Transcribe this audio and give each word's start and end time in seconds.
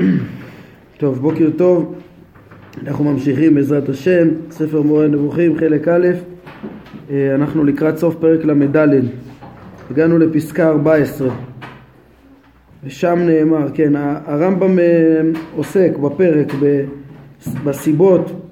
טוב, 1.00 1.18
בוקר 1.20 1.50
טוב, 1.56 1.94
אנחנו 2.82 3.04
ממשיכים 3.04 3.54
בעזרת 3.54 3.88
השם, 3.88 4.28
ספר 4.50 4.82
מורה 4.82 5.06
נבוכים, 5.06 5.58
חלק 5.58 5.88
א', 5.88 6.06
אה, 7.10 7.34
אנחנו 7.34 7.64
לקראת 7.64 7.98
סוף 7.98 8.14
פרק 8.14 8.44
ל"ד, 8.44 8.88
הגענו 9.90 10.18
לפסקה 10.18 10.68
14, 10.68 11.28
ושם 12.84 13.18
נאמר, 13.18 13.68
כן, 13.74 13.92
הרמב"ם 14.26 14.78
אה, 14.78 15.20
עוסק 15.54 15.90
בפרק 16.02 16.52
בסיבות 17.64 18.50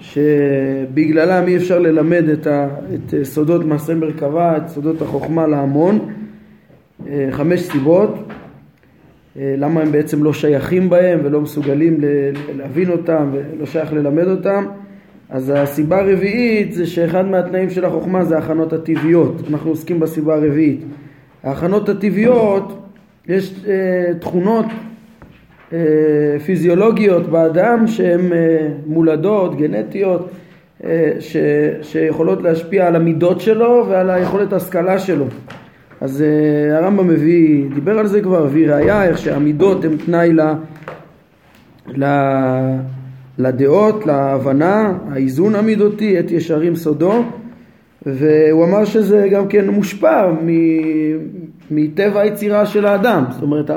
שבגללם 0.00 1.44
אי 1.46 1.56
אפשר 1.56 1.78
ללמד 1.78 2.28
את, 2.28 2.46
ה, 2.46 2.68
את 2.94 3.14
סודות 3.22 3.64
מעשה 3.64 3.94
מרכבה, 3.94 4.56
את 4.56 4.68
סודות 4.68 5.02
החוכמה 5.02 5.46
להמון, 5.46 6.12
אה, 7.06 7.28
חמש 7.30 7.60
סיבות 7.60 8.31
למה 9.36 9.80
הם 9.80 9.92
בעצם 9.92 10.24
לא 10.24 10.32
שייכים 10.32 10.90
בהם 10.90 11.20
ולא 11.24 11.40
מסוגלים 11.40 12.00
להבין 12.56 12.90
אותם 12.90 13.30
ולא 13.32 13.66
שייך 13.66 13.92
ללמד 13.92 14.26
אותם. 14.26 14.66
אז 15.30 15.52
הסיבה 15.56 16.00
הרביעית 16.00 16.72
זה 16.72 16.86
שאחד 16.86 17.26
מהתנאים 17.26 17.70
של 17.70 17.84
החוכמה 17.84 18.24
זה 18.24 18.36
ההכנות 18.36 18.72
הטבעיות. 18.72 19.42
אנחנו 19.50 19.70
עוסקים 19.70 20.00
בסיבה 20.00 20.34
הרביעית. 20.34 20.80
ההכנות 21.42 21.88
הטבעיות 21.88 22.78
יש 23.28 23.54
אה, 23.68 24.14
תכונות 24.20 24.66
אה, 25.72 25.78
פיזיולוגיות 26.46 27.26
באדם 27.26 27.86
שהן 27.86 28.32
אה, 28.32 28.68
מולדות, 28.86 29.56
גנטיות 29.56 30.30
אה, 30.84 31.10
ש, 31.20 31.36
שיכולות 31.82 32.42
להשפיע 32.42 32.86
על 32.86 32.96
המידות 32.96 33.40
שלו 33.40 33.86
ועל 33.88 34.10
היכולת 34.10 34.52
ההשכלה 34.52 34.98
שלו 34.98 35.26
אז 36.02 36.20
uh, 36.20 36.74
הרמב"ם 36.74 37.08
מביא, 37.08 37.64
דיבר 37.74 37.98
על 37.98 38.06
זה 38.06 38.20
כבר, 38.20 38.46
הביא 38.46 38.70
ראייה 38.70 39.04
איך 39.04 39.18
שהמידות 39.18 39.84
הן 39.84 39.96
תנאי 39.96 40.32
ל, 40.32 40.40
ל, 41.96 42.04
לדעות, 43.38 44.06
להבנה, 44.06 44.92
האיזון 45.10 45.54
המידותי, 45.54 46.20
את 46.20 46.30
ישרים 46.30 46.76
סודו 46.76 47.22
והוא 48.06 48.64
אמר 48.64 48.84
שזה 48.84 49.28
גם 49.30 49.48
כן 49.48 49.68
מושפע 49.68 50.32
מטבע 51.70 52.20
היצירה 52.20 52.66
של 52.66 52.86
האדם, 52.86 53.24
זאת 53.30 53.42
אומרת 53.42 53.70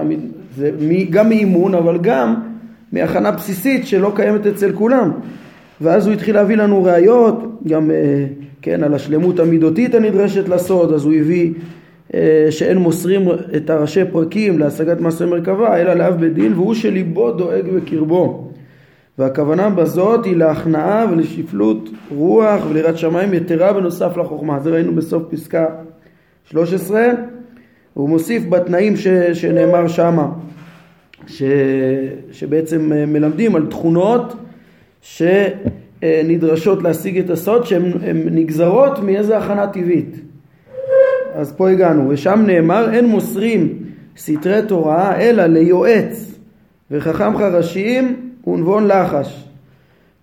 זה 0.55 0.71
גם 1.09 1.29
מאימון 1.29 1.75
אבל 1.75 1.97
גם 2.01 2.35
מהכנה 2.91 3.31
בסיסית 3.31 3.87
שלא 3.87 4.11
קיימת 4.15 4.45
אצל 4.45 4.71
כולם. 4.71 5.11
ואז 5.81 6.07
הוא 6.07 6.13
התחיל 6.13 6.35
להביא 6.35 6.55
לנו 6.55 6.83
ראיות 6.83 7.61
גם 7.67 7.91
אה, 7.91 8.25
כן, 8.61 8.83
על 8.83 8.93
השלמות 8.93 9.39
המידותית 9.39 9.95
הנדרשת 9.95 10.49
לסוד 10.49 10.93
אז 10.93 11.05
הוא 11.05 11.13
הביא 11.13 11.53
אה, 11.53 11.84
שאין 12.49 12.77
מוסרים 12.77 13.27
את 13.55 13.69
הראשי 13.69 14.05
פרקים 14.11 14.59
להשגת 14.59 14.99
מעשה 14.99 15.25
מרכבה 15.25 15.81
אלא 15.81 15.93
לאב 15.93 16.25
בדין 16.25 16.53
והוא 16.53 16.73
שליבו 16.73 17.31
דואג 17.31 17.69
בקרבו. 17.69 18.51
והכוונה 19.17 19.69
בזאת 19.69 20.25
היא 20.25 20.35
להכנעה 20.35 21.05
ולשפלות 21.11 21.89
רוח 22.09 22.61
וליראת 22.69 22.97
שמיים 22.97 23.33
יתרה 23.33 23.73
בנוסף 23.73 24.17
לחוכמה. 24.17 24.59
זה 24.59 24.69
ראינו 24.69 24.95
בסוף 24.95 25.23
פסקה 25.29 25.65
13 26.43 27.07
הוא 27.93 28.09
מוסיף 28.09 28.43
בתנאים 28.49 28.97
ש, 28.97 29.07
שנאמר 29.33 29.87
שמה 29.87 30.31
ש, 31.27 31.43
שבעצם 32.31 32.93
אה, 32.93 33.05
מלמדים 33.05 33.55
על 33.55 33.65
תכונות 33.65 34.35
שנדרשות 35.01 36.83
להשיג 36.83 37.17
את 37.17 37.29
הסוד 37.29 37.65
שהן 37.65 37.91
נגזרות 38.31 38.99
מאיזה 38.99 39.37
הכנה 39.37 39.67
טבעית 39.67 40.24
אז 41.35 41.53
פה 41.57 41.69
הגענו, 41.69 42.09
ושם 42.09 42.43
נאמר 42.47 42.93
אין 42.93 43.05
מוסרים 43.05 43.73
סתרי 44.17 44.61
תורה 44.67 45.19
אלא 45.19 45.45
ליועץ 45.45 46.39
וחכם 46.91 47.37
חרשים 47.37 48.15
ונבון 48.47 48.87
לחש. 48.87 49.45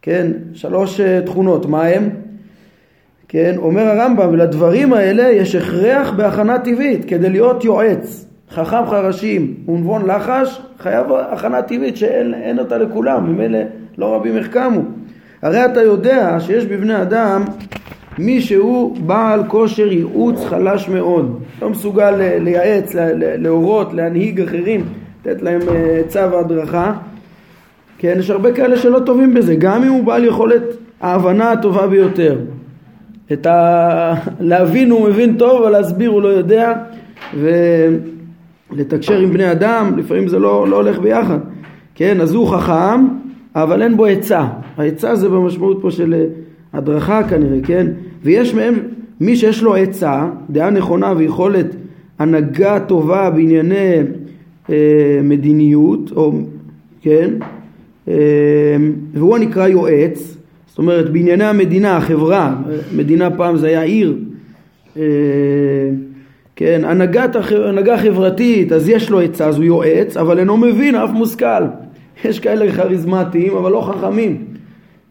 כן, 0.03 0.33
שלוש 0.55 1.01
אה, 1.01 1.21
תכונות, 1.27 1.67
מה 1.67 1.85
הם? 1.85 2.11
כן, 3.29 3.55
אומר 3.57 3.83
הרמב"ם, 3.83 4.29
ולדברים 4.33 4.93
האלה 4.93 5.23
יש 5.23 5.55
הכרח 5.55 6.11
בהכנה 6.11 6.59
טבעית 6.59 7.05
כדי 7.05 7.31
להיות 7.31 7.65
יועץ. 7.65 8.27
חכם 8.51 8.87
חרשים 8.87 9.55
ונבון 9.69 10.11
לחש 10.11 10.63
חייב 10.79 11.07
הכנה 11.13 11.63
טבעית 11.63 11.97
שאין 11.97 12.59
אותה 12.59 12.79
לכולם, 12.79 13.27
ממילא 13.27 13.59
לא 13.99 14.15
רבים 14.15 14.37
החכמו. 14.37 14.81
הרי 15.43 15.65
אתה 15.65 15.83
יודע 15.83 16.41
שיש 16.41 16.67
בבני 16.67 17.03
אדם 17.03 17.45
מי 18.19 18.41
שהוא 18.41 18.97
בעל 19.07 19.43
כושר 19.49 19.93
ייעוץ 19.93 20.45
חלש 20.45 20.89
מאוד, 20.89 21.41
לא 21.63 21.71
מסוגל 21.71 22.11
לייעץ, 22.41 22.95
להורות, 23.17 23.95
להנהיג 23.95 24.41
אחרים, 24.41 24.85
לתת 25.21 25.43
להם 25.43 25.61
אה, 25.69 26.01
צו 26.09 26.31
והדרכה, 26.33 26.93
כן, 27.99 28.17
יש 28.19 28.31
הרבה 28.31 28.53
כאלה 28.53 28.77
שלא 28.77 28.99
טובים 28.99 29.35
בזה, 29.35 29.55
גם 29.55 29.83
אם 29.83 29.89
הוא 29.89 30.05
בעל 30.05 30.25
יכולת 30.25 30.63
ההבנה 31.01 31.53
הטובה 31.53 31.87
ביותר. 31.87 32.39
את 33.33 33.47
ה... 33.47 34.15
להבין 34.41 34.91
הוא 34.91 35.09
מבין 35.09 35.37
טוב, 35.37 35.63
אבל 35.63 35.71
להסביר 35.71 36.11
הוא 36.11 36.23
לא 36.23 36.29
יודע, 36.29 36.73
ולתקשר 38.71 39.19
עם 39.19 39.33
בני 39.33 39.53
אדם, 39.53 39.93
לפעמים 39.97 40.29
זה 40.29 40.39
לא, 40.39 40.69
לא 40.69 40.77
הולך 40.77 40.99
ביחד. 40.99 41.39
כן, 41.95 42.21
אז 42.21 42.35
הוא 42.35 42.49
חכם, 42.49 43.09
אבל 43.55 43.83
אין 43.83 43.97
בו 43.97 44.07
עצה. 44.07 44.47
העצה 44.77 45.17
זה 45.17 45.29
במשמעות 45.29 45.79
פה 45.83 45.91
של 45.91 46.25
הדרכה 46.73 47.23
כנראה, 47.29 47.59
כן? 47.65 47.87
ויש 48.23 48.55
מהם 48.55 48.75
מי 49.21 49.37
שיש 49.37 49.63
לו 49.63 49.75
עצה, 49.75 50.29
דעה 50.51 50.71
נכונה 50.71 51.13
ויכולת 51.17 51.67
הנהגה 52.19 52.81
טובה 52.81 53.31
בענייני 53.31 53.97
אה, 54.71 55.21
מדיניות, 55.23 56.13
או, 56.17 56.33
כן? 57.03 57.31
אה, 58.09 58.15
והוא 59.15 59.37
הנקרא 59.37 59.69
יועץ, 59.69 60.37
זאת 60.67 60.79
אומרת 60.79 61.11
בענייני 61.11 61.45
המדינה, 61.45 61.97
החברה, 61.97 62.57
מדינה 62.97 63.31
פעם 63.31 63.57
זה 63.57 63.67
היה 63.67 63.83
עיר, 63.83 64.17
אה, 64.97 65.03
כן, 66.57 66.83
הנהגת, 66.85 67.37
הנהגה 67.69 67.99
חברתית, 67.99 68.73
אז 68.73 68.89
יש 68.89 69.11
לו 69.11 69.21
עצה, 69.21 69.47
אז 69.47 69.57
הוא 69.57 69.65
יועץ, 69.65 70.17
אבל 70.17 70.39
אינו 70.39 70.57
מבין 70.57 70.95
אף 70.95 71.11
מושכל. 71.11 71.63
יש 72.25 72.41
כאלה 72.41 72.73
כריזמטיים, 72.73 73.57
אבל 73.57 73.73
לא 73.73 73.81
חכמים, 73.81 74.45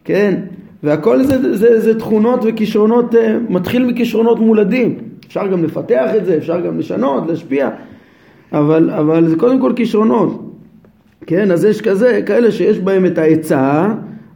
כן? 0.04 0.40
והכל 0.84 1.24
זה, 1.24 1.42
זה, 1.42 1.58
זה, 1.58 1.80
זה 1.80 2.00
תכונות 2.00 2.40
וכישרונות, 2.44 3.16
אה, 3.16 3.38
מתחיל 3.50 3.86
מכישרונות 3.86 4.40
מולדים. 4.40 4.98
אפשר 5.28 5.48
גם 5.48 5.64
לפתח 5.64 6.10
את 6.18 6.26
זה, 6.26 6.38
אפשר 6.38 6.60
גם 6.60 6.80
לשנות, 6.80 7.24
להשפיע, 7.28 7.70
אבל, 8.54 8.90
אבל 8.90 9.28
זה 9.28 9.36
קודם 9.36 9.62
כל 9.62 9.74
כישרונות. 9.76 10.52
כן, 11.26 11.52
אז 11.52 11.66
יש 11.66 11.82
כזה, 11.82 12.22
כאלה 12.26 12.52
שיש 12.52 12.80
בהם 12.80 13.06
את 13.06 13.18
העצה, 13.18 13.88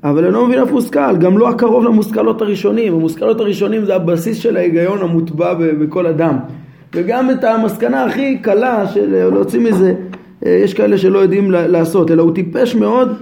אבל 0.03 0.23
אני 0.23 0.33
לא 0.33 0.45
מבין 0.45 0.59
אף 0.59 0.71
מושכל, 0.71 1.17
גם 1.17 1.37
לא 1.37 1.49
הקרוב 1.49 1.83
למושכלות 1.83 2.41
הראשונים. 2.41 2.93
המושכלות 2.93 3.39
הראשונים 3.39 3.85
זה 3.85 3.95
הבסיס 3.95 4.37
של 4.37 4.57
ההיגיון 4.57 5.01
המוטבע 5.01 5.53
בכל 5.53 6.07
אדם. 6.07 6.37
וגם 6.93 7.31
את 7.31 7.43
המסקנה 7.43 8.05
הכי 8.05 8.37
קלה 8.37 8.87
של 8.87 9.29
להוציא 9.29 9.59
מזה, 9.59 9.93
אה, 10.45 10.51
יש 10.51 10.73
כאלה 10.73 10.97
שלא 10.97 11.19
יודעים 11.19 11.51
לעשות, 11.51 12.11
אלא 12.11 12.23
הוא 12.23 12.35
טיפש 12.35 12.75
מאוד 12.75 13.17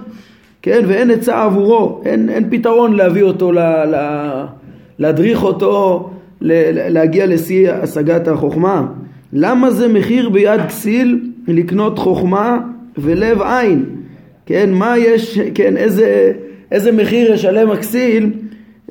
כן, 0.64 0.84
ואין 0.86 1.10
עצה 1.10 1.42
עבורו, 1.42 2.00
אין, 2.04 2.28
אין 2.28 2.50
פתרון 2.50 2.92
להביא 2.92 3.22
אותו, 3.22 3.52
ל, 3.52 3.58
ל, 3.58 3.94
להדריך 4.98 5.44
אותו, 5.44 6.10
ל, 6.40 6.52
להגיע 6.92 7.26
לשיא 7.26 7.70
השגת 7.72 8.28
החוכמה. 8.28 8.86
למה 9.32 9.70
זה 9.70 9.88
מחיר 9.88 10.28
ביד 10.28 10.60
כסיל 10.68 11.30
לקנות 11.48 11.98
חוכמה 11.98 12.58
ולב 12.98 13.42
עין? 13.42 13.84
כן, 14.46 14.70
מה 14.72 14.98
יש, 14.98 15.38
כן, 15.54 15.76
איזה, 15.76 16.32
איזה 16.72 16.92
מחיר 16.92 17.32
ישלם 17.32 17.70
הכסיל 17.70 18.32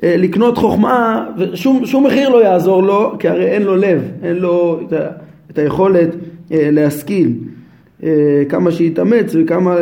אה, 0.04 0.16
לקנות 0.18 0.58
חוכמה, 0.58 1.26
ושום 1.38 1.86
שום 1.86 2.06
מחיר 2.06 2.28
לא 2.28 2.44
יעזור 2.44 2.82
לו, 2.82 3.12
כי 3.18 3.28
הרי 3.28 3.46
אין 3.46 3.62
לו 3.62 3.76
לב, 3.76 4.02
אין 4.22 4.36
לו 4.36 4.80
את, 4.86 4.92
ה, 4.92 5.06
את 5.50 5.58
היכולת 5.58 6.08
אה, 6.52 6.68
להשכיל. 6.72 7.32
אה, 8.04 8.42
כמה 8.48 8.72
שיתאמץ 8.72 9.34
וכמה 9.38 9.76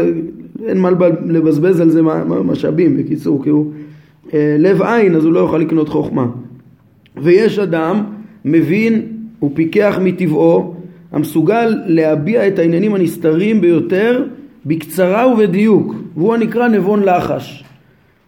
אין 0.66 0.78
מה 0.78 0.90
לבזבז 1.26 1.80
על 1.80 1.90
זה 1.90 2.02
משאבים 2.44 2.96
בקיצור 2.96 3.44
כי 3.44 3.50
הוא 3.50 3.72
אה, 4.34 4.56
לב 4.58 4.82
עין 4.82 5.16
אז 5.16 5.24
הוא 5.24 5.32
לא 5.32 5.40
יוכל 5.40 5.58
לקנות 5.58 5.88
חוכמה. 5.88 6.26
ויש 7.16 7.58
אדם 7.58 8.04
מבין 8.44 9.02
ופיקח 9.42 9.98
מטבעו 10.02 10.74
המסוגל 11.12 11.76
להביע 11.86 12.48
את 12.48 12.58
העניינים 12.58 12.94
הנסתרים 12.94 13.60
ביותר 13.60 14.24
בקצרה 14.66 15.32
ובדיוק 15.32 15.94
והוא 16.16 16.34
הנקרא 16.34 16.68
נבון 16.68 17.02
לחש. 17.02 17.64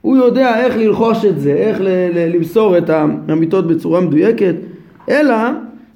הוא 0.01 0.17
יודע 0.17 0.65
איך 0.65 0.77
ללחוש 0.77 1.25
את 1.25 1.41
זה, 1.41 1.53
איך 1.53 1.79
למסור 2.15 2.79
את 2.79 2.91
האמיתות 2.91 3.67
בצורה 3.67 4.01
מדויקת 4.01 4.55
אלא 5.09 5.35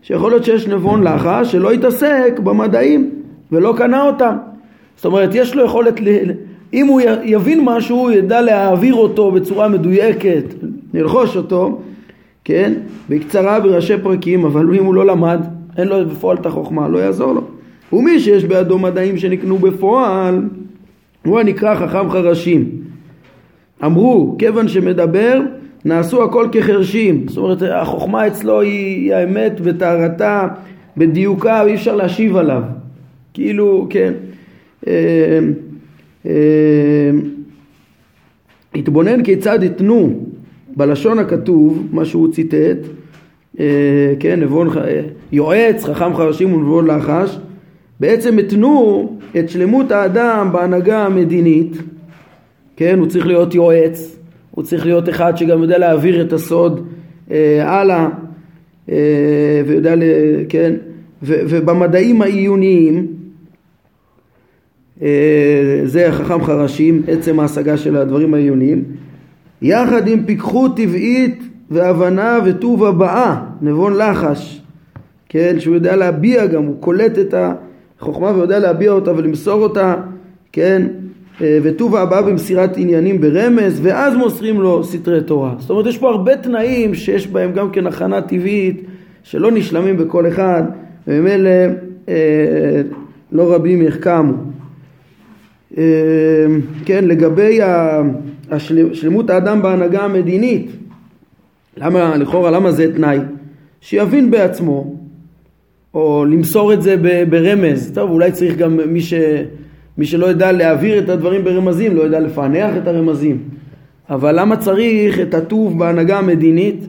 שיכול 0.03 0.31
להיות 0.31 0.45
שיש 0.45 0.69
נבון 0.69 1.03
לחש 1.03 1.53
שלא 1.53 1.75
יתעסק 1.75 2.41
במדעים 2.45 3.11
ולא 3.53 3.75
קנה 3.77 4.07
אותם 4.07 4.37
זאת 4.99 5.05
אומרת, 5.05 5.31
יש 5.35 5.55
לו 5.55 5.65
יכולת, 5.65 6.01
ל... 6.01 6.09
אם 6.75 6.87
הוא 6.87 7.01
יבין 7.25 7.61
משהו, 7.65 7.97
הוא 7.97 8.11
ידע 8.11 8.41
להעביר 8.41 8.95
אותו 8.95 9.31
בצורה 9.31 9.69
מדויקת, 9.69 10.45
ללחוש 10.95 11.37
אותו, 11.37 11.81
כן, 12.45 12.75
בקצרה 13.09 13.61
בראשי 13.61 13.99
פרקים, 14.03 14.45
אבל 14.45 14.75
אם 14.75 14.85
הוא 14.85 14.95
לא 14.95 15.07
למד, 15.07 15.41
אין 15.77 15.89
לו 15.89 16.07
בפועל 16.07 16.37
את 16.37 16.47
החוכמה, 16.47 16.89
לא 16.89 16.99
יעזור 16.99 17.33
לו. 17.33 17.43
ומי 17.93 18.21
שיש 18.21 18.45
בידו 18.45 18.79
מדעים 18.79 19.17
שנקנו 19.17 19.59
בפועל, 19.59 20.43
הוא 21.25 21.41
הנקרא 21.41 21.75
חכם 21.75 22.11
חרשים. 22.11 22.71
אמרו, 23.85 24.37
כיוון 24.39 24.69
שמדבר, 24.69 25.41
נעשו 25.85 26.25
הכל 26.25 26.49
כחרשים. 26.53 27.29
זאת 27.29 27.39
אומרת, 27.39 27.63
החוכמה 27.63 28.27
אצלו 28.27 28.61
היא, 28.61 29.15
האמת 29.15 29.61
בטהרתה, 29.61 30.49
בדיוקה, 30.97 31.63
ואי 31.65 31.75
אפשר 31.75 31.97
להשיב 31.97 32.37
עליו. 32.37 32.63
כאילו, 33.35 33.87
כן. 33.91 34.13
אה, 34.87 35.39
אה, 36.27 37.11
התבונן 38.75 39.23
כיצד 39.25 39.63
יתנו 39.63 40.27
בלשון 40.77 41.19
הכתוב, 41.19 41.89
מה 41.93 42.05
שהוא 42.05 42.33
ציטט, 42.33 42.79
אה, 43.61 44.15
כן, 44.21 44.41
נבון, 44.41 44.69
יועץ, 45.33 45.85
חכם 45.85 46.15
חרשים 46.15 46.53
ונבון 46.53 46.87
לחש, 46.87 47.39
בעצם 48.01 48.39
התנו 48.39 49.19
את 49.39 49.49
שלמות 49.49 49.91
האדם 49.91 50.49
בהנהגה 50.53 51.07
המדינית, 51.07 51.77
כן, 52.77 52.99
הוא 52.99 53.07
צריך 53.07 53.27
להיות 53.27 53.55
יועץ, 53.55 54.17
הוא 54.51 54.65
צריך 54.65 54.87
להיות 54.87 55.09
אחד 55.09 55.37
שגם 55.37 55.63
יודע 55.63 55.79
להעביר 55.79 56.23
את 56.23 56.33
הסוד 56.33 56.89
אה, 57.31 57.79
הלאה, 57.81 58.09
אה, 58.89 59.63
ויודע, 59.67 59.95
כן, 60.49 60.75
ובמדעים 61.23 62.23
העיוניים, 62.23 63.07
זה 65.85 66.09
החכם 66.09 66.45
חרשים, 66.45 67.03
עצם 67.09 67.41
ההשגה 67.41 67.77
של 67.77 67.97
הדברים 67.97 68.35
העיוניים, 68.35 68.85
יחד 69.63 70.09
עם 70.09 70.25
פיקחות 70.25 70.77
טבעית 70.77 71.43
והבנה 71.71 72.39
וטוב 72.45 72.85
הבאה, 72.85 73.37
נבון 73.63 73.97
לחש, 73.97 74.63
כן, 75.29 75.57
שהוא 75.59 75.75
יודע 75.75 75.97
להביע 75.97 76.47
גם, 76.47 76.65
הוא 76.65 76.77
קולט 76.81 77.19
את 77.19 77.35
החוכמה 78.01 78.33
ויודע 78.35 78.59
להביע 78.59 78.91
אותה 78.91 79.13
ולמסור 79.13 79.63
אותה, 79.63 79.95
כן, 80.53 80.87
אה, 81.41 81.59
וטוב 81.63 81.97
הבאה 81.97 82.23
במסירת 82.23 82.77
עניינים 82.77 83.21
ברמז, 83.21 83.81
ואז 83.83 84.17
מוסרים 84.17 84.61
לו 84.61 84.85
סתרי 84.85 85.23
תורה. 85.23 85.55
זאת 85.59 85.71
אומרת, 85.71 85.87
יש 85.87 85.99
פה 85.99 86.11
הרבה 86.11 86.37
תנאים 86.37 86.95
שיש 86.95 87.27
בהם 87.27 87.53
גם 87.53 87.71
כן 87.71 87.87
הכנה 87.87 88.21
טבעית, 88.21 88.83
שלא 89.23 89.51
נשלמים 89.51 89.97
בכל 89.97 90.29
אחד, 90.29 90.63
וממילא 91.09 91.51
אה, 92.09 92.15
לא 93.33 93.55
רבים 93.55 93.83
יחכמו. 93.83 94.33
אה, 95.79 95.85
כן, 96.85 97.05
לגבי 97.05 97.61
שלמות 98.93 99.31
האדם 99.31 99.63
בהנהגה 99.63 100.03
המדינית, 100.03 100.71
למה, 101.77 102.17
לכאורה, 102.17 102.51
למה 102.51 102.73
זה 102.73 102.95
תנאי? 102.95 103.19
שיבין 103.81 104.31
בעצמו, 104.31 104.95
או 105.95 106.25
למסור 106.25 106.73
את 106.73 106.83
זה 106.83 106.97
ברמז. 107.31 107.93
טוב, 107.95 108.11
אולי 108.11 108.33
צריך 108.33 108.57
גם 108.57 108.81
מי, 108.87 109.01
ש, 109.01 109.15
מי 109.99 110.07
שלא 110.07 110.27
ידע 110.27 110.53
להעביר 110.53 110.99
את 110.99 111.09
הדברים 111.09 111.45
ברמזים, 111.45 111.97
לא 111.97 112.03
ידע 112.03 112.21
לפענח 112.21 112.77
את 112.77 112.87
הרמזים. 112.87 113.39
אבל 114.11 114.41
למה 114.41 114.57
צריך 114.57 115.21
את 115.21 115.35
הטוב 115.35 115.79
בהנהגה 115.79 116.19
המדינית? 116.19 116.85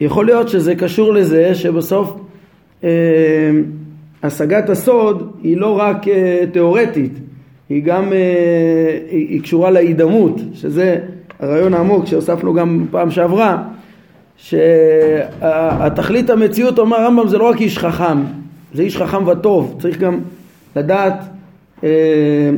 יכול 0.00 0.26
להיות 0.26 0.48
שזה 0.48 0.74
קשור 0.74 1.12
לזה 1.12 1.54
שבסוף 1.54 2.16
אה, 2.84 2.90
השגת 4.22 4.70
הסוד 4.70 5.32
היא 5.42 5.56
לא 5.56 5.78
רק 5.78 6.08
אה, 6.08 6.44
תיאורטית, 6.52 7.12
היא 7.68 7.82
גם 7.82 8.12
אה, 8.12 8.98
היא, 9.10 9.42
קשורה 9.42 9.70
להידמות, 9.70 10.40
שזה 10.54 10.98
הרעיון 11.40 11.74
העמוק 11.74 12.06
שהוספנו 12.06 12.54
גם 12.54 12.86
פעם 12.90 13.10
שעברה, 13.10 13.62
שהתכלית 14.36 16.30
המציאות, 16.30 16.78
אומר 16.78 16.96
הרמב"ם, 16.96 17.28
זה 17.28 17.38
לא 17.38 17.48
רק 17.48 17.60
איש 17.60 17.78
חכם, 17.78 18.18
זה 18.74 18.82
איש 18.82 18.96
חכם 18.96 19.28
וטוב, 19.28 19.76
צריך 19.80 19.98
גם 19.98 20.18
לדעת 20.76 21.24
אה, 21.84 22.50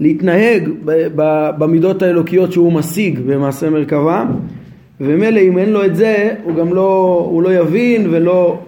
להתנהג 0.00 0.68
ב, 0.84 1.06
ב, 1.16 1.50
במידות 1.58 2.02
האלוקיות 2.02 2.52
שהוא 2.52 2.72
משיג 2.72 3.20
במעשה 3.26 3.70
מרכבה, 3.70 4.24
ומילא 5.00 5.40
אם 5.40 5.58
אין 5.58 5.70
לו 5.70 5.84
את 5.84 5.96
זה, 5.96 6.34
הוא 6.44 6.54
גם 6.54 6.74
לא, 6.74 7.26
הוא 7.30 7.42
לא 7.42 7.54
יבין 7.54 8.06
ולא... 8.10 8.58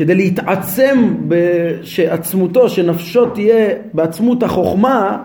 כדי 0.00 0.14
להתעצם 0.14 1.14
שעצמותו, 1.82 2.68
שנפשו 2.68 3.26
תהיה 3.26 3.68
בעצמות 3.94 4.42
החוכמה, 4.42 5.22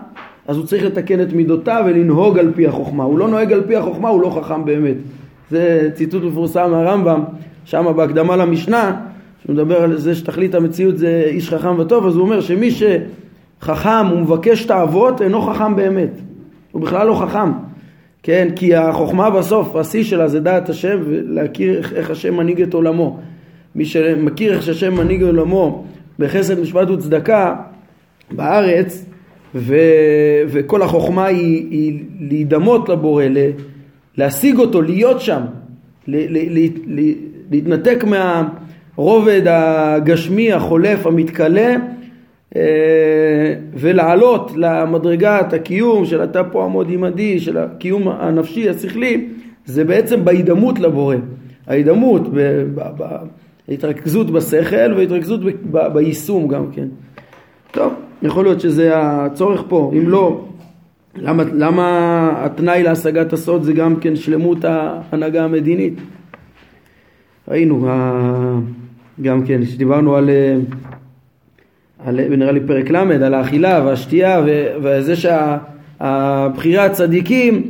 אז 0.48 0.56
הוא 0.56 0.66
צריך 0.66 0.84
לתקן 0.84 1.20
את 1.20 1.32
מידותיו 1.32 1.84
ולנהוג 1.86 2.38
על 2.38 2.52
פי 2.54 2.66
החוכמה. 2.66 3.04
הוא 3.04 3.18
לא 3.18 3.28
נוהג 3.28 3.52
על 3.52 3.62
פי 3.66 3.76
החוכמה, 3.76 4.08
הוא 4.08 4.22
לא 4.22 4.30
חכם 4.30 4.64
באמת. 4.64 4.96
זה 5.50 5.88
ציטוט 5.94 6.22
מפורסם 6.22 6.70
מהרמב"ם, 6.70 7.24
שם 7.64 7.92
בהקדמה 7.96 8.36
למשנה, 8.36 8.96
שהוא 9.42 9.54
מדבר 9.54 9.82
על 9.82 9.96
זה 9.96 10.14
שתכלית 10.14 10.54
המציאות 10.54 10.98
זה 10.98 11.24
איש 11.26 11.50
חכם 11.50 11.78
וטוב, 11.78 12.06
אז 12.06 12.16
הוא 12.16 12.22
אומר 12.22 12.40
שמי 12.40 12.70
שחכם 12.70 14.12
ומבקש 14.12 14.64
תאוות 14.64 15.22
אינו 15.22 15.42
חכם 15.42 15.76
באמת. 15.76 16.20
הוא 16.72 16.82
בכלל 16.82 17.06
לא 17.06 17.14
חכם. 17.14 17.50
כן, 18.22 18.48
כי 18.56 18.74
החוכמה 18.74 19.30
בסוף, 19.30 19.76
השיא 19.76 20.04
שלה 20.04 20.28
זה 20.28 20.40
דעת 20.40 20.68
השם 20.68 20.98
ולהכיר 21.04 21.82
איך 21.94 22.10
השם 22.10 22.36
מנהיג 22.36 22.62
את 22.62 22.74
עולמו. 22.74 23.18
מי 23.76 23.84
שמכיר 23.84 24.54
איך 24.54 24.62
שהשם 24.62 24.94
מנהיג 24.94 25.22
עולמו 25.22 25.84
בחסד 26.18 26.60
משפט 26.60 26.90
וצדקה 26.90 27.56
בארץ, 28.30 29.04
ו, 29.54 29.76
וכל 30.48 30.82
החוכמה 30.82 31.26
היא, 31.26 31.66
היא 31.70 32.00
להידמות 32.20 32.88
לבורא, 32.88 33.24
להשיג 34.16 34.58
אותו, 34.58 34.82
להיות 34.82 35.20
שם, 35.20 35.40
ל, 36.08 36.16
ל, 36.16 36.58
ל, 36.58 36.68
ל, 36.86 37.12
להתנתק 37.50 38.04
מהרובד 38.04 39.42
הגשמי, 39.46 40.52
החולף, 40.52 41.06
המתכלה, 41.06 41.76
אה, 42.56 43.54
ולעלות 43.74 44.52
למדרגת 44.56 45.52
הקיום 45.52 46.04
של 46.04 46.24
אתה 46.24 46.44
פה 46.44 46.64
עמוד 46.64 46.86
עמדי, 46.90 47.40
של 47.40 47.58
הקיום 47.58 48.08
הנפשי, 48.08 48.68
השכלי, 48.68 49.28
זה 49.66 49.84
בעצם 49.84 50.24
בהידמות 50.24 50.78
לבורא. 50.78 51.16
ההידמות, 51.66 52.22
בהתרכזות 53.68 54.30
בשכל 54.30 54.92
והתרכזות 54.96 55.40
ביישום 55.92 56.48
גם 56.48 56.72
כן. 56.72 56.88
טוב, 57.70 57.92
יכול 58.22 58.44
להיות 58.44 58.60
שזה 58.60 58.90
הצורך 58.94 59.64
פה, 59.68 59.92
אם 59.98 60.08
לא, 60.08 60.44
למה, 61.16 61.42
למה 61.52 62.30
התנאי 62.36 62.82
להשגת 62.82 63.32
הסוד 63.32 63.62
זה 63.62 63.72
גם 63.72 63.96
כן 63.96 64.16
שלמות 64.16 64.64
ההנהגה 64.64 65.44
המדינית? 65.44 65.94
ראינו 67.48 67.88
גם 69.22 69.46
כן, 69.46 69.64
שדיברנו 69.64 70.16
על, 70.16 70.30
על 71.98 72.36
נראה 72.36 72.52
לי 72.52 72.60
פרק 72.66 72.90
ל', 72.90 72.96
על 72.96 73.34
האכילה 73.34 73.82
והשתייה 73.84 74.42
וזה 74.82 75.14
שהבחירי 75.16 76.78
הצדיקים 76.78 77.68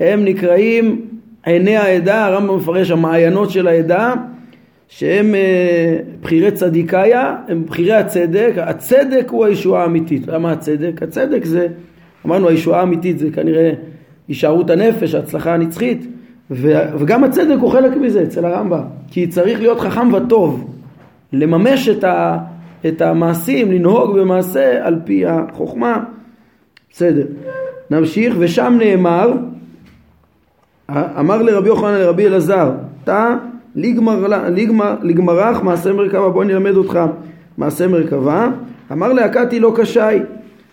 הם 0.00 0.24
נקראים 0.24 1.00
עיני 1.46 1.76
העדה, 1.76 2.26
הרמב"ם 2.26 2.56
מפרש 2.56 2.90
המעיינות 2.90 3.50
של 3.50 3.68
העדה 3.68 4.14
שהם 4.88 5.34
אה, 5.34 5.96
בחירי 6.22 6.50
צדיקאיה, 6.50 7.36
הם 7.48 7.64
בחירי 7.66 7.92
הצדק, 7.92 8.52
הצדק 8.56 9.26
הוא 9.30 9.44
הישועה 9.44 9.82
האמיתית. 9.82 10.26
למה 10.26 10.52
הצדק? 10.52 11.02
הצדק 11.02 11.44
זה, 11.44 11.66
אמרנו 12.26 12.48
הישועה 12.48 12.80
האמיתית 12.80 13.18
זה 13.18 13.30
כנראה 13.30 13.72
הישארות 14.28 14.70
הנפש, 14.70 15.14
ההצלחה 15.14 15.54
הנצחית, 15.54 16.06
וגם 16.50 17.24
הצדק 17.24 17.56
הוא 17.60 17.70
חלק 17.70 17.96
מזה 17.96 18.22
אצל 18.22 18.44
הרמב"ם, 18.44 18.82
כי 19.10 19.26
צריך 19.26 19.60
להיות 19.60 19.80
חכם 19.80 20.14
וטוב, 20.14 20.74
לממש 21.32 21.88
את, 21.88 22.04
ה, 22.04 22.38
את 22.86 23.02
המעשים, 23.02 23.72
לנהוג 23.72 24.18
במעשה 24.18 24.86
על 24.86 25.00
פי 25.04 25.26
החוכמה. 25.26 26.04
בסדר, 26.92 27.26
נמשיך, 27.90 28.34
ושם 28.38 28.76
נאמר, 28.78 29.32
אמר 30.90 31.42
לרבי 31.42 31.68
יוחנן 31.68 31.94
לרבי 31.94 32.26
אלעזר, 32.26 32.70
אתה 33.04 33.36
לגמרך 35.02 35.62
מעשה 35.62 35.92
מרכבה, 35.92 36.28
בוא 36.28 36.44
נלמד 36.44 36.76
אותך 36.76 36.98
מעשה 37.58 37.86
מרכבה. 37.86 38.48
אמר 38.92 39.12
להקתי 39.12 39.60
לא 39.60 39.72
קשי, 39.76 40.00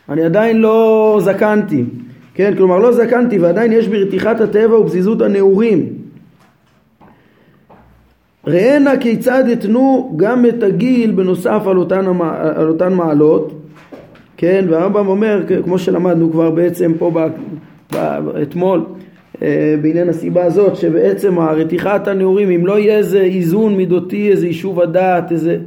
אני 0.09 0.23
עדיין 0.23 0.57
לא 0.57 1.17
זקנתי, 1.23 1.83
כן, 2.33 2.53
כלומר 2.57 2.79
לא 2.79 2.91
זקנתי 2.91 3.39
ועדיין 3.39 3.71
יש 3.71 3.87
ברתיחת 3.87 4.41
הטבע 4.41 4.79
ופזיזות 4.79 5.21
הנעורים. 5.21 5.85
ראנה 8.47 8.97
כיצד 8.97 9.49
אתנו 9.49 10.13
גם 10.15 10.45
את 10.45 10.63
הגיל 10.63 11.11
בנוסף 11.11 11.61
על 11.67 11.77
אותן, 11.77 12.05
על 12.55 12.67
אותן 12.67 12.93
מעלות, 12.93 13.53
כן, 14.37 14.65
והרמב"ם 14.69 15.07
אומר, 15.07 15.43
כמו 15.63 15.79
שלמדנו 15.79 16.31
כבר 16.31 16.51
בעצם 16.51 16.91
פה 16.99 17.11
ב, 17.13 17.27
ב, 17.93 18.27
אתמול, 18.41 18.85
בעניין 19.81 20.09
הסיבה 20.09 20.43
הזאת 20.43 20.75
שבעצם 20.75 21.39
הרתיחת 21.39 22.07
הנעורים 22.07 22.49
אם 22.49 22.65
לא 22.65 22.79
יהיה 22.79 22.97
איזה 22.97 23.21
איזון 23.21 23.77
מידותי 23.77 24.31
איזה 24.31 24.47
יישוב 24.47 24.81
הדעת 24.81 25.31
איזה 25.31 25.57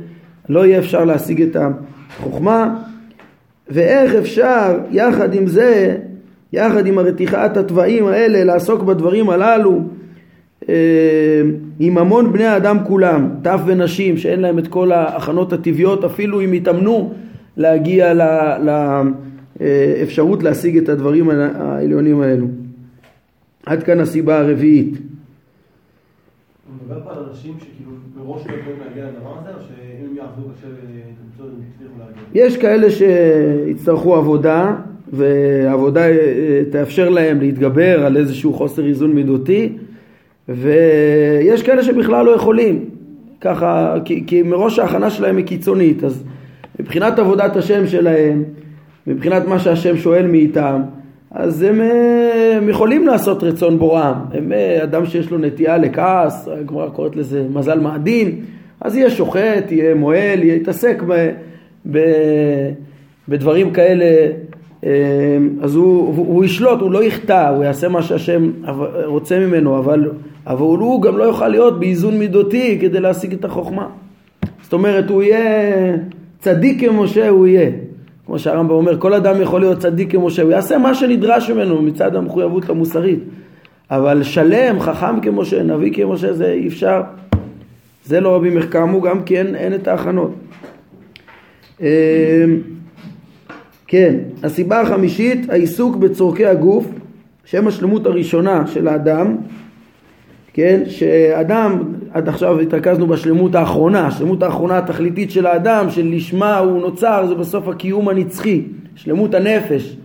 לא 0.48 0.66
יהיה 0.66 0.78
אפשר 0.78 1.04
להשיג 1.04 1.42
את 1.42 1.56
החוכמה 1.56 2.74
ואיך 3.68 4.14
אפשר 4.14 4.78
יחד 4.90 5.34
עם 5.34 5.46
זה 5.46 5.96
יחד 6.52 6.86
עם 6.86 6.98
הרתיחת 6.98 7.56
התוואים 7.56 8.06
האלה 8.06 8.44
לעסוק 8.44 8.82
בדברים 8.82 9.30
הללו 9.30 9.80
אה, 10.68 11.42
עם 11.80 11.98
המון 11.98 12.32
בני 12.32 12.46
האדם 12.46 12.78
כולם 12.84 13.28
טף 13.42 13.60
ונשים 13.66 14.16
שאין 14.16 14.40
להם 14.40 14.58
את 14.58 14.68
כל 14.68 14.92
ההכנות 14.92 15.52
הטבעיות 15.52 16.04
אפילו 16.04 16.40
אם 16.40 16.54
יתאמנו 16.54 17.12
להגיע 17.56 18.14
ל... 18.14 18.22
ל 18.62 18.70
אה, 19.60 20.00
אפשרות 20.02 20.42
להשיג 20.42 20.76
את 20.76 20.88
הדברים 20.88 21.30
העליונים 21.30 22.20
האלו. 22.20 22.46
עד 23.66 23.83
כאן 23.83 24.00
הסיבה 24.00 24.38
הרביעית. 24.38 24.92
הוא 24.92 26.75
מדבר 26.85 27.04
פה 27.04 27.11
על 27.11 27.25
אנשים 27.28 27.54
שכאילו 27.59 27.90
מראש 28.16 28.47
לא 28.47 28.52
יכולים 28.52 28.78
להגיע 28.88 29.04
לדבר 29.04 29.35
הזה, 29.40 29.50
או 29.54 29.61
שאם 29.61 30.06
הם 30.11 30.16
יעבדו 30.16 30.42
קשה 30.56 30.66
למצוא, 30.66 31.44
הם 31.44 31.62
יצליחו 31.75 31.94
להגיע? 31.99 32.47
יש 32.47 32.56
כאלה 32.56 32.90
שיצטרכו 32.90 34.16
עבודה, 34.16 34.76
ועבודה 35.12 36.09
אה, 36.09 36.62
תאפשר 36.71 37.09
להם 37.09 37.40
להתגבר 37.40 38.06
על 38.06 38.16
איזשהו 38.16 38.52
חוסר 38.52 38.87
איזון 38.87 39.12
מידותי, 39.12 39.73
ויש 40.49 41.62
כאלה 41.62 41.83
שבכלל 41.83 42.26
לא 42.26 42.30
יכולים, 42.30 42.85
ככה, 43.40 43.94
כי, 44.04 44.25
כי 44.26 44.42
מראש 44.42 44.78
ההכנה 44.78 45.11
שלהם 45.11 45.37
היא 45.37 45.47
קיצונית, 45.47 46.04
אז 46.04 46.25
מבחינת 46.80 47.18
עבודת 47.18 47.56
השם 47.56 47.87
שלהם, 47.87 48.44
מבחינת 49.06 49.47
מה 49.47 49.59
שהשם 49.59 49.97
שואל 49.97 50.26
מאיתם, 50.26 50.80
אז 51.34 51.62
הם, 51.62 51.80
אה, 51.80 52.56
הם 52.56 52.68
יכולים 52.68 53.06
לעשות 53.06 53.42
רצון 53.42 53.78
בוראם. 53.78 54.14
הם 54.32 54.52
אה, 54.52 54.82
אדם 54.82 55.06
שיש 55.06 55.30
לו 55.30 55.38
נטייה 55.38 55.78
לכעס, 55.78 56.48
הגמרא 56.48 56.88
קוראת 56.88 57.16
לזה 57.16 57.44
מזל 57.54 57.78
מאדין, 57.78 58.40
אז 58.80 58.96
יהיה 58.96 59.10
שוחט, 59.10 59.70
יהיה 59.70 59.94
מועל, 59.94 60.42
יהיה 60.42 60.54
יתעסק 60.54 61.02
ב, 61.06 61.30
ב, 61.90 61.98
בדברים 63.28 63.70
כאלה, 63.70 64.32
אה, 64.84 64.90
אז 65.62 65.74
הוא, 65.74 66.14
הוא 66.16 66.44
ישלוט, 66.44 66.80
הוא 66.80 66.92
לא 66.92 67.04
יחטא, 67.04 67.48
הוא 67.48 67.64
יעשה 67.64 67.88
מה 67.88 68.02
שהשם 68.02 68.50
רוצה 69.04 69.38
ממנו, 69.38 69.78
אבל, 69.78 70.10
אבל 70.46 70.60
הוא 70.60 71.02
גם 71.02 71.18
לא 71.18 71.24
יוכל 71.24 71.48
להיות 71.48 71.80
באיזון 71.80 72.18
מידותי 72.18 72.78
כדי 72.80 73.00
להשיג 73.00 73.32
את 73.32 73.44
החוכמה. 73.44 73.86
זאת 74.62 74.72
אומרת, 74.72 75.10
הוא 75.10 75.22
יהיה 75.22 75.96
צדיק 76.38 76.80
כמשה, 76.80 77.28
הוא 77.28 77.46
יהיה. 77.46 77.70
כמו 78.26 78.38
שהרמב"ם 78.38 78.74
אומר, 78.74 79.00
כל 79.00 79.14
אדם 79.14 79.42
יכול 79.42 79.60
להיות 79.60 79.78
צדיק 79.78 80.12
כמשה, 80.12 80.42
הוא 80.42 80.50
יעשה 80.50 80.78
מה 80.78 80.94
שנדרש 80.94 81.50
ממנו 81.50 81.82
מצד 81.82 82.16
המחויבות 82.16 82.70
המוסרית. 82.70 83.18
אבל 83.90 84.22
שלם, 84.22 84.80
חכם 84.80 85.20
כמשה, 85.20 85.62
נביא 85.62 85.92
כמשה, 85.94 86.32
זה 86.32 86.52
אי 86.52 86.68
אפשר. 86.68 87.02
זה 88.04 88.20
לא 88.20 88.34
רבים 88.36 88.56
מחכמו, 88.56 89.00
גם 89.00 89.22
כי 89.22 89.38
אין, 89.38 89.54
אין 89.54 89.74
את 89.74 89.88
ההכנות. 89.88 90.34
אמ, 91.80 91.86
כן, 93.86 94.14
הסיבה 94.42 94.80
החמישית, 94.80 95.50
העיסוק 95.50 95.96
בצורכי 95.96 96.46
הגוף, 96.46 96.86
שהם 97.44 97.66
השלמות 97.66 98.06
הראשונה 98.06 98.66
של 98.66 98.88
האדם, 98.88 99.36
כן, 100.52 100.82
שאדם, 100.86 101.82
עד 102.14 102.28
עכשיו 102.28 102.61
התרכזנו 102.61 103.06
בשלמות 103.06 103.54
האחרונה, 103.54 104.06
השלמות 104.06 104.42
האחרונה 104.42 104.78
התכליתית 104.78 105.30
של 105.30 105.47
האדם, 105.47 105.90
שלשמה 105.90 106.59
הוא 106.59 106.80
נוצר, 106.80 107.26
זה 107.26 107.35
בסוף 107.35 107.68
הקיום 107.68 108.09
הנצחי, 108.09 108.62
שלמות 108.94 109.35
הנפש. 109.35 109.97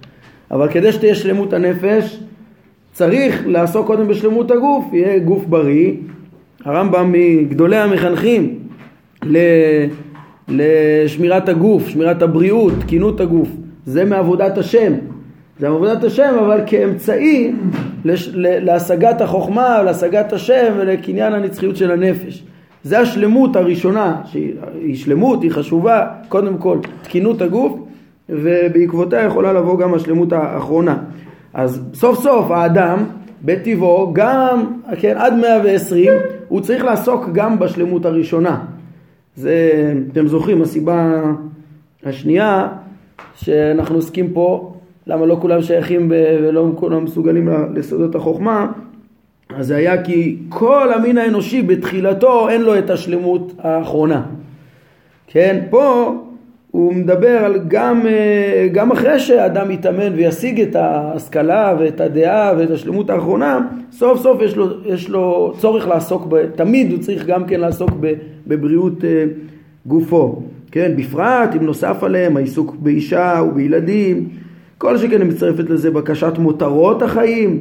אבל 0.51 0.68
כדי 0.72 0.92
שתהיה 0.92 1.16
שלמות 1.16 1.54
הנפש, 1.54 2.20
צריך 2.92 3.44
לעסוק 3.48 3.88
קודם 3.88 4.08
בשלמות 4.08 4.51
הגוף, 4.51 4.86
יהיה 4.94 5.20
גוף 5.20 5.46
בריא. 5.46 5.94
הרמב"ם 6.66 7.12
מגדולי 7.12 7.78
המחנכים 7.78 8.60
לשמירת 10.48 11.50
הגוף, 11.50 11.88
שמירת 11.88 12.22
הבריאות, 12.22 12.74
תקינות 12.80 13.20
הגוף, 13.20 13.50
זה 13.86 14.06
מעבודת 14.06 14.58
השם. 14.58 14.94
זה 15.60 15.68
עבודת 15.68 16.04
השם 16.04 16.36
אבל 16.39 16.62
כאמצעי 16.66 17.54
לש, 18.06 18.30
להשגת 18.36 19.22
החוכמה, 19.22 19.84
להשגת 19.84 20.34
השם 20.34 20.74
ולקניין 20.78 21.34
הנצחיות 21.34 21.75
של 21.75 21.92
הנפש. 21.92 22.44
זה 22.84 23.00
השלמות 23.00 23.56
הראשונה, 23.56 24.22
שהיא 24.25 24.96
שלמות, 24.96 25.44
היא 25.44 25.51
חשובה, 25.51 26.08
קודם 26.30 26.58
כל 26.58 26.78
תקינות 27.01 27.42
הגוף 27.42 27.80
ובעקבותיה 28.30 29.22
יכולה 29.22 29.54
לבוא 29.54 29.80
גם 29.80 29.94
השלמות 29.94 30.34
האחרונה. 30.34 30.98
אז 31.54 31.82
סוף 31.94 32.20
סוף 32.20 32.51
האדם 32.51 33.04
בטבעו 33.46 34.13
גם, 34.13 34.74
כן, 35.00 35.18
עד 35.18 35.34
120 35.34 36.12
הוא 36.48 36.62
צריך 36.62 36.84
לעסוק 36.84 37.30
גם 37.34 37.60
בשלמות 37.60 38.06
הראשונה. 38.06 38.60
זה, 39.36 39.94
אתם 40.12 40.28
זוכרים, 40.28 40.62
הסיבה 40.62 41.22
השנייה 42.06 42.68
שאנחנו 43.36 43.96
עוסקים 43.96 44.34
פה 44.34 44.74
למה 45.08 45.25
לא 45.25 45.38
כולם 45.41 45.62
שייכים 45.62 46.12
ולא 46.12 46.72
כולם 46.75 47.03
מסוגלים 47.03 47.50
לסודות 47.75 48.15
החוכמה, 48.15 48.72
אז 49.56 49.68
זה 49.68 49.75
היה 49.75 50.03
כי 50.03 50.38
כל 50.50 50.94
המין 50.94 51.18
האנושי 51.18 51.62
בתחילתו 51.62 52.50
אין 52.50 52.62
לו 52.62 52.77
את 52.77 52.89
השלמות 52.89 53.53
האחרונה. 53.60 54.22
כן, 55.27 55.62
פה 55.70 56.15
הוא 56.72 56.94
מדבר 56.94 57.46
על 57.46 57.60
גם, 57.68 58.08
אה, 58.08 58.68
גם 58.72 58.91
אחרי 58.91 59.20
שהאדם 59.20 59.72
יתאמן 59.72 60.13
וישיג 60.15 60.62
את 60.62 60.75
ההשכלה 60.75 61.75
ואת 61.79 62.01
הדעה 62.01 62.53
ואת 62.58 62.72
השלמות 62.72 63.10
האחרונה, 63.10 63.60
סוף 63.91 64.22
סוף 64.22 64.41
יש 64.41 64.56
לו, 64.56 64.68
יש 64.86 65.10
לו 65.10 65.53
צורך 65.58 65.88
לעסוק, 65.88 66.25
ב, 66.29 66.46
תמיד 66.46 66.91
הוא 66.91 67.00
צריך 67.00 67.25
גם 67.25 67.46
כן 67.46 67.60
לעסוק 67.60 67.89
בבריאות 68.48 69.03
אה, 69.03 69.25
גופו, 69.86 70.41
כן, 70.72 70.91
בפרט 70.98 71.56
אם 71.56 71.65
נוסף 71.65 72.03
עליהם 72.03 72.38
העיסוק 72.38 72.75
באישה 72.79 73.44
ובילדים 73.48 74.29
כל 74.79 74.98
שכן 74.98 75.21
היא 75.21 75.29
מצטרפת 75.29 75.69
לזה 75.69 75.91
בקשת 75.91 76.33
מותרות 76.38 77.01
החיים, 77.01 77.59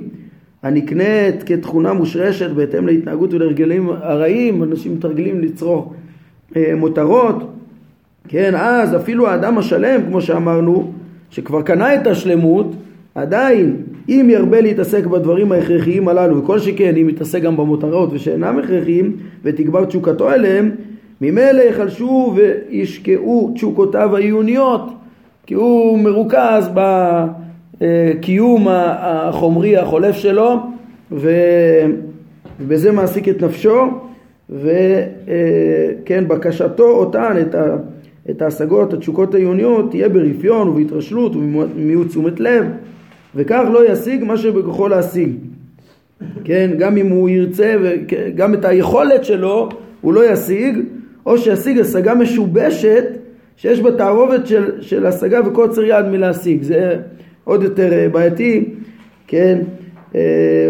הנקנית 0.63 1.43
כתכונה 1.47 1.93
מושרשת 1.93 2.51
בהתאם 2.51 2.87
להתנהגות 2.87 3.35
ולהרגלים 3.35 3.91
הרעים, 3.91 4.63
אנשים 4.63 4.95
מתרגלים 4.95 5.41
לצרוך 5.41 5.95
אה, 6.57 6.73
מותרות, 6.77 7.51
כן, 8.29 8.55
אז 8.55 8.97
אפילו 8.97 9.29
האדם 9.29 9.59
השלם, 9.59 10.01
כמו 10.09 10.21
שאמרנו, 10.21 10.93
שכבר 11.31 11.63
קנה 11.63 11.95
את 11.95 12.07
השלמות, 12.07 12.75
עדיין, 13.15 13.77
אם 14.09 14.27
ירבה 14.31 14.61
להתעסק 14.61 15.07
בדברים 15.07 15.53
ההכרחיים 15.53 16.09
הללו, 16.09 16.39
וכל 16.39 16.59
שכן 16.59 16.97
אם 16.97 17.09
יתעסק 17.09 17.43
גם 17.43 17.57
במותרות 17.57 18.11
ושאינם 18.13 18.59
הכרחיים, 18.59 19.17
ותגבר 19.45 19.85
תשוקתו 19.85 20.33
אליהם, 20.33 20.71
ממילא 21.21 21.63
יחלשו 21.63 22.35
וישקעו 22.37 23.53
תשוקותיו 23.55 24.17
העיוניות 24.17 24.83
כי 25.49 25.55
הוא 25.55 25.99
מרוכז 25.99 26.71
בקיום 27.81 28.67
החומרי 28.71 29.77
החולף 29.77 30.17
שלו 30.17 30.57
ובזה 31.13 32.93
מעסיק 32.93 33.29
את 33.29 33.43
נפשו 33.43 33.87
וכן 34.51 36.29
בקשתו 36.29 36.91
אותן 36.91 37.35
את, 37.41 37.55
ה, 37.55 37.77
את 38.31 38.43
ההשגות, 38.43 38.93
התשוקות 38.93 39.35
העיוניות 39.35 39.91
תהיה 39.91 40.09
ברפיון 40.09 40.69
ובהתרשלות 40.69 41.37
ובמיעוט 41.37 42.09
תשומת 42.09 42.41
לב 42.41 42.65
וכך 43.35 43.65
לא 43.73 43.93
ישיג 43.93 44.25
מה 44.25 44.37
שבכוחו 44.37 44.89
להשיג. 44.89 45.31
כן, 46.45 46.71
גם 46.79 46.97
אם 46.97 47.09
הוא 47.09 47.29
ירצה 47.29 47.75
וגם 47.81 48.55
את 48.55 48.65
היכולת 48.65 49.25
שלו 49.25 49.69
הוא 50.01 50.15
לא 50.15 50.33
ישיג 50.33 50.79
או 51.27 51.39
שישיג 51.39 51.79
השגה 51.79 52.15
משובשת 52.15 53.05
שיש 53.59 53.81
בה 53.81 53.93
תערובת 53.93 54.47
של, 54.47 54.83
של 54.83 55.07
השגה 55.07 55.41
וקוצר 55.47 55.83
יד 55.83 56.07
מלהשיג, 56.07 56.63
זה 56.63 56.97
עוד 57.45 57.63
יותר 57.63 57.93
אה, 57.93 58.09
בעייתי, 58.09 58.75
כן, 59.27 59.59
אה, 60.15 60.21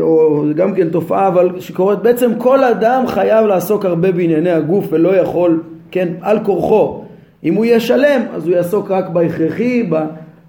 או 0.00 0.44
גם 0.54 0.74
כן 0.74 0.88
תופעה 0.88 1.28
אבל 1.28 1.60
שקורית, 1.60 1.98
בעצם 1.98 2.32
כל 2.38 2.64
אדם 2.64 3.06
חייב 3.06 3.46
לעסוק 3.46 3.84
הרבה 3.84 4.12
בענייני 4.12 4.50
הגוף 4.50 4.86
ולא 4.90 5.16
יכול, 5.16 5.62
כן, 5.90 6.08
על 6.20 6.44
כורחו, 6.44 7.04
אם 7.44 7.54
הוא 7.54 7.64
יהיה 7.64 7.80
שלם 7.80 8.20
אז 8.32 8.46
הוא 8.46 8.56
יעסוק 8.56 8.90
רק 8.90 9.08
בהכרחי, 9.08 9.90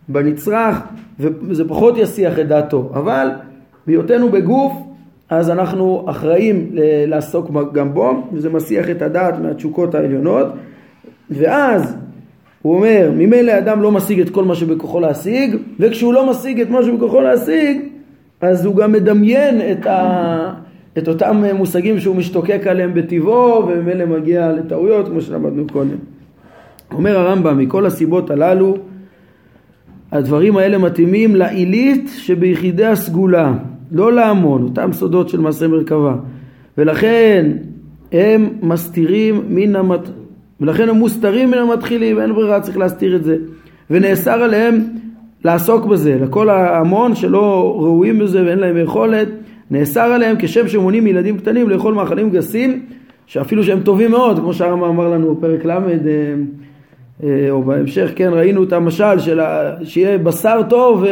בנצרך, 0.09 0.81
וזה 1.19 1.67
פחות 1.67 1.97
יסיח 1.97 2.39
את 2.39 2.47
דעתו, 2.47 2.89
אבל 2.93 3.27
בהיותנו 3.87 4.29
בגוף 4.29 4.73
אז 5.29 5.49
אנחנו 5.49 6.05
אחראים 6.09 6.69
לעסוק 7.07 7.51
גם 7.73 7.93
בו, 7.93 8.27
וזה 8.33 8.49
מסיח 8.49 8.89
את 8.89 9.01
הדעת 9.01 9.39
מהתשוקות 9.39 9.95
העליונות, 9.95 10.47
ואז 11.29 11.95
הוא 12.61 12.75
אומר, 12.75 13.11
ממילא 13.15 13.57
אדם 13.57 13.81
לא 13.81 13.91
משיג 13.91 14.19
את 14.19 14.29
כל 14.29 14.43
מה 14.43 14.55
שבכוחו 14.55 14.99
להשיג, 14.99 15.55
וכשהוא 15.79 16.13
לא 16.13 16.29
משיג 16.29 16.61
את 16.61 16.69
מה 16.69 16.83
שבכוחו 16.83 17.21
להשיג, 17.21 17.81
אז 18.41 18.65
הוא 18.65 18.75
גם 18.75 18.91
מדמיין 18.91 19.61
את, 19.71 19.85
ה... 19.85 20.53
את 20.97 21.07
אותם 21.07 21.43
מושגים 21.53 21.99
שהוא 21.99 22.15
משתוקק 22.15 22.67
עליהם 22.67 22.93
בטבעו, 22.93 23.67
וממילא 23.67 24.05
מגיע 24.05 24.51
לטעויות, 24.51 25.07
כמו 25.07 25.21
שלמדנו 25.21 25.67
קודם. 25.71 25.97
אומר 26.91 27.19
הרמב"ם, 27.19 27.57
מכל 27.57 27.85
הסיבות 27.85 28.31
הללו, 28.31 28.77
הדברים 30.11 30.57
האלה 30.57 30.77
מתאימים 30.77 31.35
לעילית 31.35 32.09
שביחידי 32.17 32.85
הסגולה, 32.85 33.53
לא 33.91 34.13
להמון, 34.13 34.63
אותם 34.63 34.93
סודות 34.93 35.29
של 35.29 35.39
מעשה 35.39 35.67
מרכבה. 35.67 36.15
ולכן 36.77 37.51
הם 38.11 38.49
מסתירים 38.61 39.41
מן 39.49 39.75
המת... 39.75 40.09
ולכן 40.61 40.89
הם 40.89 40.95
מוסתרים 40.95 41.51
מן 41.51 41.57
המתחילים, 41.57 42.19
אין 42.19 42.33
ברירה, 42.33 42.61
צריך 42.61 42.77
להסתיר 42.77 43.15
את 43.15 43.23
זה. 43.23 43.37
ונאסר 43.89 44.43
עליהם 44.43 44.83
לעסוק 45.45 45.85
בזה, 45.85 46.17
לכל 46.21 46.49
ההמון 46.49 47.15
שלא 47.15 47.75
ראויים 47.79 48.19
בזה 48.19 48.45
ואין 48.45 48.59
להם 48.59 48.77
יכולת, 48.77 49.27
נאסר 49.71 50.01
עליהם 50.01 50.35
כשם 50.39 50.67
שמונים 50.67 51.07
ילדים 51.07 51.37
קטנים 51.37 51.69
לאכול 51.69 51.93
מאכלים 51.93 52.29
גסים, 52.29 52.85
שאפילו 53.25 53.63
שהם 53.63 53.79
טובים 53.79 54.11
מאוד, 54.11 54.39
כמו 54.39 54.53
שהרמב"ם 54.53 54.89
אמר 54.89 55.09
לנו 55.09 55.35
בפרק 55.35 55.65
ל', 55.65 55.71
אה, 55.71 55.77
אה, 57.23 57.49
או 57.49 57.63
בהמשך, 57.63 58.11
כן, 58.15 58.29
ראינו 58.33 58.63
את 58.63 58.73
המשל 58.73 59.19
של. 59.19 59.39
שיהיה 59.83 60.17
בשר 60.17 60.61
טוב, 60.69 61.03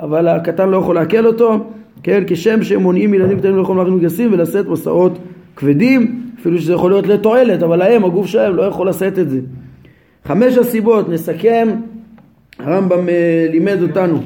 אבל 0.00 0.28
הקטן 0.28 0.68
לא 0.68 0.76
יכול 0.76 0.94
לעכל 0.94 1.26
אותו, 1.26 1.58
כן, 2.02 2.22
כשם 2.26 2.62
שהם 2.62 2.82
מונעים 2.82 3.14
ילדים 3.14 3.38
קטנים 3.38 3.56
לא 3.56 3.62
יכולים 3.62 3.78
להכין 3.78 3.94
מגסים 3.94 4.32
ולשאת 4.32 4.66
מסעות 4.66 5.18
כבדים, 5.56 6.20
אפילו 6.40 6.58
שזה 6.58 6.72
יכול 6.72 6.90
להיות 6.90 7.06
לתועלת, 7.06 7.62
אבל 7.62 7.76
להם, 7.76 8.04
הגוף 8.04 8.26
שלהם 8.26 8.56
לא 8.56 8.62
יכול 8.62 8.88
לשאת 8.88 9.18
את 9.18 9.30
זה. 9.30 9.40
חמש 10.24 10.56
הסיבות, 10.56 11.08
נסכם, 11.08 11.68
הרמב"ם 12.58 13.08
אה, 13.08 13.46
לימד 13.50 13.82
אותנו. 13.82 14.16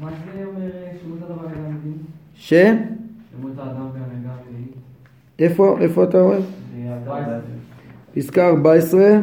מה 0.00 0.10
זה 0.10 0.44
אומר 0.46 0.70
שמות 1.02 1.18
אדם 1.22 1.36
בהנהגה 1.36 1.66
המדינית? 1.66 2.00
ש? 2.34 2.54
שמות 2.54 3.52
האדם 3.58 3.80
המדינית? 3.80 4.74
איפה, 5.38 5.76
איפה 5.80 6.04
אתה 6.04 6.20
רואה? 6.20 6.38
זה 6.40 6.94
14. 7.06 7.40
פסקה 8.14 8.48
14. 8.48 9.18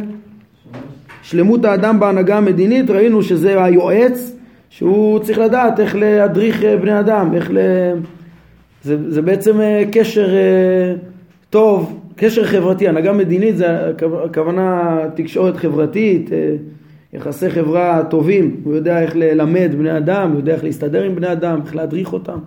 שלמות 1.21 1.65
האדם 1.65 1.99
בהנהגה 1.99 2.37
המדינית, 2.37 2.89
ראינו 2.89 3.23
שזה 3.23 3.63
היועץ, 3.63 4.35
שהוא 4.69 5.19
צריך 5.19 5.37
לדעת 5.37 5.79
איך 5.79 5.95
להדריך 5.95 6.63
אה, 6.63 6.77
בני 6.77 6.99
אדם, 6.99 7.33
איך 7.33 7.51
ל... 7.51 7.57
זה, 8.83 9.11
זה 9.11 9.21
בעצם 9.21 9.61
אה, 9.61 9.83
קשר 9.91 10.35
אה, 10.35 10.93
טוב, 11.49 11.99
קשר 12.15 12.45
חברתי, 12.45 12.87
הנהגה 12.87 13.13
מדינית 13.13 13.57
זה 13.57 13.89
הכוונה 14.25 14.99
תקשורת 15.15 15.57
חברתית, 15.57 16.29
יחסי 17.13 17.49
חברה 17.49 18.03
טובים, 18.09 18.55
הוא 18.63 18.75
יודע 18.75 19.01
איך 19.01 19.15
ללמד 19.15 19.75
בני 19.77 19.97
אדם, 19.97 20.31
הוא 20.31 20.39
יודע 20.39 20.53
איך 20.53 20.63
להסתדר 20.63 21.03
עם 21.03 21.15
בני 21.15 21.31
אדם, 21.31 21.59
איך 21.65 21.75
להדריך 21.75 22.13
אותם, 22.13 22.37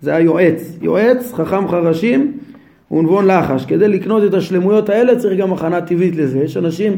זה 0.00 0.14
היועץ, 0.14 0.78
יועץ, 0.80 1.32
חכם 1.32 1.68
חרשים 1.68 2.32
ונבון 2.90 3.26
לחש, 3.26 3.64
כדי 3.64 3.88
לקנות 3.88 4.24
את 4.24 4.34
השלמויות 4.34 4.88
האלה 4.88 5.18
צריך 5.18 5.38
גם 5.40 5.52
הכנה 5.52 5.80
טבעית 5.80 6.16
לזה, 6.16 6.38
יש 6.38 6.56
אנשים 6.56 6.96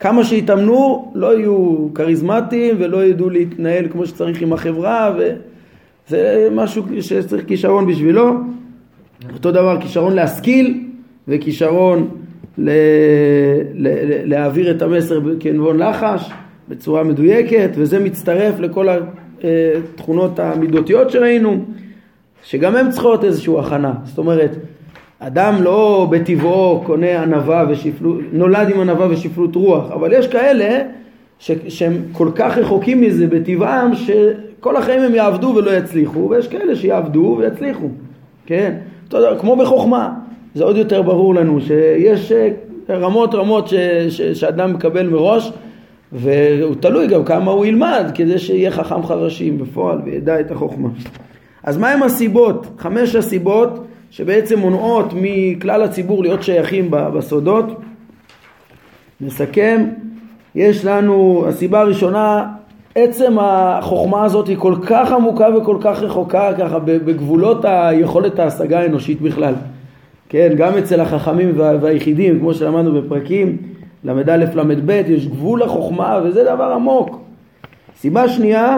כמה 0.00 0.24
שיתאמנו 0.24 1.12
לא 1.14 1.38
יהיו 1.38 1.88
כריזמטיים 1.94 2.76
ולא 2.78 3.04
ידעו 3.04 3.30
להתנהל 3.30 3.88
כמו 3.88 4.06
שצריך 4.06 4.42
עם 4.42 4.52
החברה 4.52 5.14
וזה 5.16 6.48
משהו 6.52 6.84
שצריך 7.00 7.46
כישרון 7.46 7.86
בשבילו. 7.86 8.40
אותו 9.32 9.52
דבר 9.52 9.80
כישרון 9.80 10.14
להשכיל 10.14 10.84
וכישרון 11.28 12.08
ל... 12.58 12.70
ל... 13.74 13.88
להעביר 14.24 14.70
את 14.70 14.82
המסר 14.82 15.20
כנבון 15.40 15.78
לחש 15.78 16.30
בצורה 16.68 17.04
מדויקת 17.04 17.70
וזה 17.74 17.98
מצטרף 17.98 18.60
לכל 18.60 18.88
התכונות 19.44 20.38
המידותיות 20.38 21.10
שראינו 21.10 21.64
שגם 22.44 22.76
הן 22.76 22.90
צריכות 22.90 23.24
איזושהי 23.24 23.58
הכנה. 23.58 23.92
זאת 24.04 24.18
אומרת 24.18 24.50
אדם 25.18 25.62
לא 25.62 26.08
בטבעו 26.10 26.82
קונה 26.86 27.22
ענווה 27.22 27.64
ושפלות, 27.70 28.20
נולד 28.32 28.70
עם 28.74 28.80
ענווה 28.80 29.06
ושפלות 29.10 29.54
רוח, 29.56 29.90
אבל 29.90 30.12
יש 30.12 30.26
כאלה 30.28 30.82
ש, 31.38 31.50
שהם 31.68 31.92
כל 32.12 32.30
כך 32.34 32.58
רחוקים 32.58 33.00
מזה 33.00 33.26
בטבעם 33.26 33.94
שכל 33.94 34.76
החיים 34.76 35.02
הם 35.02 35.14
יעבדו 35.14 35.46
ולא 35.56 35.70
יצליחו, 35.70 36.28
ויש 36.30 36.48
כאלה 36.48 36.76
שיעבדו 36.76 37.36
ויצליחו, 37.38 37.88
כן? 38.46 38.74
תודה, 39.10 39.38
כמו 39.38 39.56
בחוכמה, 39.56 40.14
זה 40.54 40.64
עוד 40.64 40.76
יותר 40.76 41.02
ברור 41.02 41.34
לנו 41.34 41.60
שיש 41.60 42.32
אה, 42.32 42.48
רמות 42.90 43.34
רמות 43.34 43.68
ש, 43.68 43.74
ש, 44.08 44.22
שאדם 44.22 44.72
מקבל 44.72 45.06
מראש 45.06 45.52
והוא 46.12 46.74
תלוי 46.80 47.06
גם 47.06 47.24
כמה 47.24 47.50
הוא 47.50 47.66
ילמד 47.66 48.10
כדי 48.14 48.38
שיהיה 48.38 48.70
חכם 48.70 49.02
חרשים 49.02 49.58
בפועל 49.58 49.98
וידע 50.04 50.40
את 50.40 50.50
החוכמה. 50.50 50.88
אז 51.62 51.78
מהם 51.78 52.02
הסיבות? 52.02 52.66
חמש 52.78 53.14
הסיבות 53.14 53.86
שבעצם 54.10 54.58
מונעות 54.58 55.12
מכלל 55.14 55.82
הציבור 55.82 56.22
להיות 56.22 56.42
שייכים 56.42 56.90
בסודות. 56.90 57.66
נסכם, 59.20 59.84
יש 60.54 60.84
לנו, 60.84 61.44
הסיבה 61.48 61.80
הראשונה, 61.80 62.46
עצם 62.94 63.36
החוכמה 63.40 64.24
הזאת 64.24 64.48
היא 64.48 64.56
כל 64.56 64.74
כך 64.86 65.12
עמוקה 65.12 65.46
וכל 65.56 65.76
כך 65.80 66.02
רחוקה 66.02 66.52
ככה 66.58 66.78
בגבולות 66.78 67.64
היכולת 67.64 68.38
ההשגה 68.38 68.80
האנושית 68.80 69.20
בכלל. 69.20 69.54
כן, 70.28 70.52
גם 70.56 70.78
אצל 70.78 71.00
החכמים 71.00 71.52
והיחידים, 71.56 72.40
כמו 72.40 72.54
שלמדנו 72.54 73.02
בפרקים 73.02 73.56
ל"א 74.04 74.36
ל"ב, 74.36 74.90
יש 74.90 75.26
גבול 75.26 75.62
לחוכמה 75.62 76.20
וזה 76.24 76.44
דבר 76.44 76.72
עמוק. 76.74 77.20
סיבה 77.96 78.28
שנייה, 78.28 78.76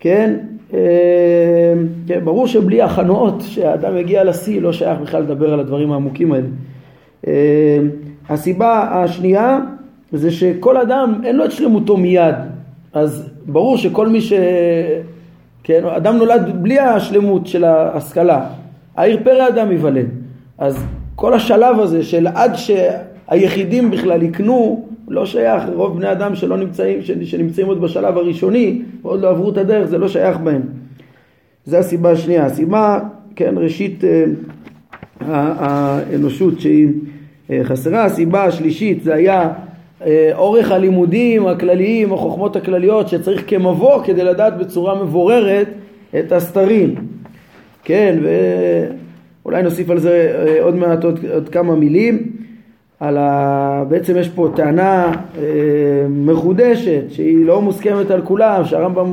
כן, 0.00 0.36
אה, 0.74 0.78
כן, 2.06 2.20
ברור 2.24 2.46
שבלי 2.46 2.82
הכנות 2.82 3.42
שהאדם 3.42 3.96
מגיע 3.96 4.24
לשיא 4.24 4.62
לא 4.62 4.72
שייך 4.72 4.98
בכלל 5.00 5.22
לדבר 5.22 5.52
על 5.52 5.60
הדברים 5.60 5.92
העמוקים 5.92 6.32
האלה. 6.32 6.46
אה, 7.26 7.78
הסיבה 8.28 8.80
השנייה 8.92 9.58
זה 10.12 10.30
שכל 10.30 10.76
אדם 10.76 11.20
אין 11.24 11.36
לו 11.36 11.44
את 11.44 11.52
שלמותו 11.52 11.96
מיד 11.96 12.34
אז 12.98 13.30
ברור 13.46 13.76
שכל 13.76 14.08
מי 14.08 14.20
ש... 14.20 14.32
כן, 15.64 15.84
אדם 15.84 16.16
נולד 16.16 16.62
בלי 16.62 16.78
השלמות 16.78 17.46
של 17.46 17.64
ההשכלה 17.64 18.46
העיר 18.96 19.20
פרא 19.24 19.48
אדם 19.48 19.70
ייוולד 19.70 20.06
אז 20.58 20.84
כל 21.14 21.34
השלב 21.34 21.80
הזה 21.80 22.02
של 22.02 22.26
עד 22.26 22.52
שהיחידים 22.54 23.90
בכלל 23.90 24.22
יקנו 24.22 24.88
לא 25.08 25.26
שייך, 25.26 25.62
רוב 25.74 25.96
בני 25.96 26.12
אדם 26.12 26.34
שלא 26.34 26.56
נמצאים, 26.56 26.98
שנמצאים 27.24 27.66
עוד 27.66 27.80
בשלב 27.80 28.18
הראשוני 28.18 28.82
ועוד 29.02 29.20
לא 29.20 29.30
עברו 29.30 29.50
את 29.50 29.56
הדרך, 29.56 29.86
זה 29.86 29.98
לא 29.98 30.08
שייך 30.08 30.36
בהם. 30.36 30.62
זה 31.64 31.78
הסיבה 31.78 32.10
השנייה. 32.10 32.44
הסיבה, 32.44 32.98
כן, 33.36 33.54
ראשית 33.56 34.04
אה, 34.04 34.24
האנושות 35.20 36.60
שהיא 36.60 36.88
אה, 37.50 37.60
חסרה. 37.64 38.04
הסיבה 38.04 38.44
השלישית 38.44 39.02
זה 39.02 39.14
היה 39.14 39.52
אורך 40.34 40.70
הלימודים 40.70 41.46
הכלליים, 41.46 42.12
החוכמות 42.12 42.56
הכלליות 42.56 43.08
שצריך 43.08 43.44
כמבוא 43.46 44.02
כדי 44.04 44.24
לדעת 44.24 44.58
בצורה 44.58 45.02
מבוררת 45.02 45.68
את 46.18 46.32
הסתרים. 46.32 46.94
כן, 47.84 48.18
ואולי 49.42 49.62
נוסיף 49.62 49.90
על 49.90 49.98
זה 49.98 50.44
עוד 50.60 50.74
מעט 50.74 51.04
עוד, 51.04 51.18
עוד 51.34 51.48
כמה 51.48 51.74
מילים. 51.74 52.38
על 53.00 53.16
ה... 53.18 53.84
בעצם 53.88 54.16
יש 54.16 54.28
פה 54.28 54.48
טענה 54.56 55.12
אה, 55.38 55.42
מחודשת 56.08 57.02
שהיא 57.08 57.46
לא 57.46 57.62
מוסכמת 57.62 58.10
על 58.10 58.22
כולם, 58.22 58.64
שהרמב"ם 58.64 59.12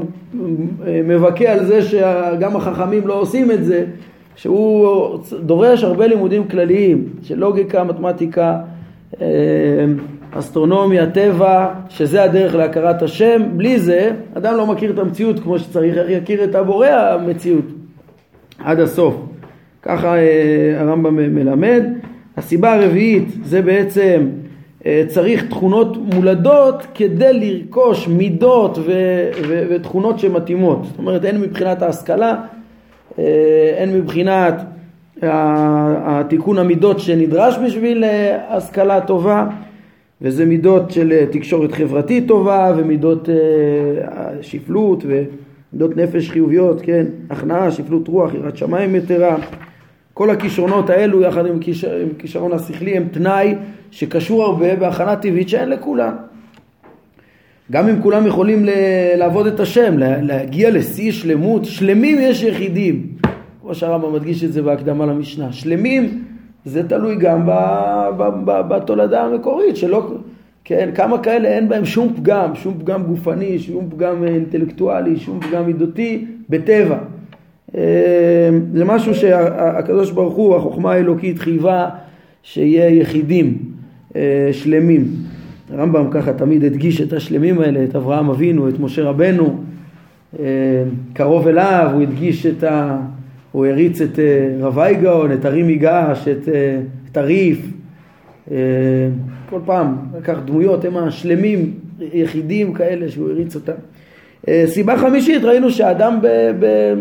אה, 0.88 1.02
מבכה 1.04 1.46
על 1.46 1.66
זה 1.66 1.82
שגם 1.82 2.56
החכמים 2.56 3.08
לא 3.08 3.20
עושים 3.20 3.52
את 3.52 3.66
זה, 3.66 3.86
שהוא 4.36 5.18
דורש 5.40 5.84
הרבה 5.84 6.08
לימודים 6.08 6.48
כלליים 6.48 7.08
של 7.24 7.40
לוגיקה, 7.40 7.84
מתמטיקה, 7.84 8.58
אה, 9.22 9.28
אסטרונומיה, 10.40 11.12
טבע, 11.12 11.74
שזה 11.90 12.24
הדרך 12.24 12.56
להכרת 12.56 13.02
השם, 13.02 13.42
בלי 13.58 13.80
זה 13.80 14.12
אדם 14.38 14.58
לא 14.58 14.68
מכיר 14.68 14.92
את 14.92 15.00
המציאות 15.00 15.40
כמו 15.40 15.60
שצריך, 15.60 15.98
איך 15.98 16.10
יכיר 16.10 16.44
את 16.44 16.56
הבורא 16.56 16.88
המציאות 16.88 17.66
עד 18.60 18.80
הסוף. 18.80 19.16
ככה 19.82 20.16
הרמב"ם 20.80 21.16
מלמד. 21.16 21.84
הסיבה 22.38 22.74
הרביעית 22.74 23.28
זה 23.44 23.62
בעצם 23.62 24.28
אה, 24.86 25.04
צריך 25.08 25.46
תכונות 25.46 25.98
מולדות 26.14 26.84
כדי 26.94 27.34
לרכוש 27.34 28.08
מידות 28.08 28.78
ו- 28.78 29.30
ו- 29.48 29.64
ותכונות 29.70 30.20
שמתאימות. 30.20 30.80
זאת 30.84 30.98
אומרת, 30.98 31.26
הן 31.26 31.42
מבחינת 31.42 31.82
ההשכלה, 31.82 32.36
אה, 33.20 33.76
הן 33.80 33.98
מבחינת 33.98 34.56
התיקון 35.22 36.58
המידות 36.58 37.00
שנדרש 37.00 37.58
בשביל 37.66 38.04
אה, 38.04 38.38
השכלה 38.50 39.02
טובה, 39.02 39.46
וזה 40.22 40.46
מידות 40.46 40.92
של 40.92 41.26
תקשורת 41.32 41.72
חברתית 41.72 42.28
טובה 42.28 42.74
ומידות 42.78 43.30
שפלות 44.42 45.04
ומידות 45.06 45.98
נפש 45.98 46.30
חיוביות, 46.30 46.82
כן, 46.82 47.06
הכנעה, 47.30 47.72
שפלות 47.72 48.08
רוח, 48.08 48.34
יראת 48.34 48.58
שמיים 48.58 48.96
יתרה. 48.96 49.38
כל 50.14 50.30
הכישרונות 50.30 50.90
האלו 50.90 51.22
יחד 51.22 51.46
עם 51.46 51.60
הכישרון 52.16 52.54
השכלי 52.54 52.98
הם 52.98 53.08
תנאי 53.12 53.56
שקשור 53.92 54.44
הרבה 54.44 54.76
בהכנה 54.76 55.16
טבעית 55.16 55.50
שאין 55.50 55.70
לכולם. 55.70 56.14
גם 57.72 57.88
אם 57.88 58.02
כולם 58.02 58.28
יכולים 58.28 58.66
לעבוד 59.18 59.48
את 59.48 59.60
השם, 59.60 59.98
להגיע 59.98 60.70
לשיא 60.72 61.12
שלמות, 61.12 61.66
שלמים 61.66 62.18
יש 62.22 62.44
יחידים, 62.44 63.08
כמו 63.62 63.76
שהרמב"ם 63.76 64.14
מדגיש 64.14 64.44
את 64.44 64.54
זה 64.54 64.62
בהקדמה 64.62 65.06
למשנה, 65.06 65.54
שלמים 65.54 66.24
זה 66.66 66.90
תלוי 66.90 67.16
גם 67.16 67.50
בתולדה 68.48 69.24
המקורית, 69.24 69.76
שלא, 69.76 70.12
כן, 70.64 70.90
כמה 70.96 71.18
כאלה 71.18 71.48
אין 71.48 71.70
בהם 71.70 71.86
שום 71.86 72.14
פגם, 72.16 72.56
שום 72.56 72.74
פגם 72.80 73.04
גופני, 73.04 73.60
שום 73.60 73.90
פגם 73.90 74.24
אינטלקטואלי, 74.24 75.18
שום 75.18 75.40
פגם 75.40 75.66
מידותי, 75.66 76.26
בטבע. 76.50 76.98
אמ, 77.76 77.82
זה 78.74 78.86
משהו 78.86 79.16
שהקדוש 79.16 80.12
ברוך 80.12 80.36
הוא, 80.36 80.56
החוכמה 80.56 80.92
האלוקית 80.92 81.40
חייבה 81.40 81.90
שיהיה 82.44 82.90
יחידים 82.90 83.58
אה, 84.16 84.50
שלמים. 84.52 85.06
הרמב"ם 85.74 86.08
ככה 86.12 86.34
תמיד 86.34 86.64
הדגיש 86.64 87.02
את 87.02 87.14
השלמים 87.14 87.60
האלה, 87.60 87.84
את 87.84 87.96
אברהם 87.96 88.30
אבינו, 88.30 88.70
את 88.70 88.80
משה 88.80 89.04
רבנו, 89.04 89.58
קרוב 91.14 91.48
אליו, 91.48 91.90
הוא 91.94 92.02
הדגיש 92.02 92.46
את 92.46 92.64
ה... 92.64 92.98
הוא 93.56 93.66
הריץ 93.66 94.02
את 94.02 94.20
אה, 94.20 94.50
רב 94.60 94.80
אייגאון, 94.80 95.32
את 95.32 95.46
הרימי 95.46 95.76
געש, 95.76 96.28
את, 96.28 96.50
אה, 96.50 96.80
את 97.12 97.18
הריף, 97.18 97.60
אה, 98.52 98.58
כל 99.50 99.60
פעם 99.66 99.96
לקח 100.18 100.38
דמויות, 100.46 100.86
הם 100.86 100.98
השלמים, 100.98 101.74
יחידים 102.14 102.74
כאלה 102.74 103.10
שהוא 103.10 103.30
הריץ 103.30 103.56
אותם. 103.56 103.74
סיבה 104.66 104.98
חמישית, 104.98 105.44
ראינו 105.44 105.72
שהאדם 105.72 106.20
ב, 106.22 106.28
ב, 106.60 106.94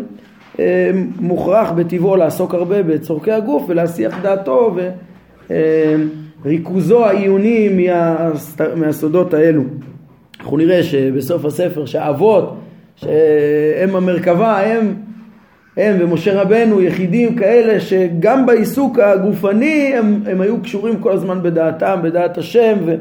מוכרח 1.21 1.71
בטבעו 1.71 2.17
לעסוק 2.17 2.55
הרבה 2.55 2.83
בצורכי 2.83 3.33
הגוף 3.33 3.64
ולהסיח 3.69 4.19
דעתו 4.23 4.77
וריכוזו 6.45 7.05
העיוני 7.05 7.87
מהסודות 8.77 9.35
האלו. 9.35 9.62
אנחנו 10.40 10.57
נראה 10.57 10.83
שבסוף 10.83 11.45
הספר 11.45 11.87
שהאבות 11.87 12.57
שהם 12.97 13.97
המרכבה, 13.97 14.61
הם, 14.61 14.95
הם 15.77 15.97
ומשה 16.01 16.43
רבנו 16.43 16.81
יחידים 16.81 17.37
כאלה 17.37 17.81
שגם 17.81 18.47
בעיסוק 18.47 18.99
הגופני 18.99 19.95
הם, 19.99 20.23
הם 20.27 20.41
היו 20.41 20.63
קשורים 20.63 21.01
כל 21.01 21.13
הזמן 21.13 21.43
בדעתם, 21.43 22.01
בדעת 22.03 22.39
השם 22.39 22.77
ו, 22.87 22.95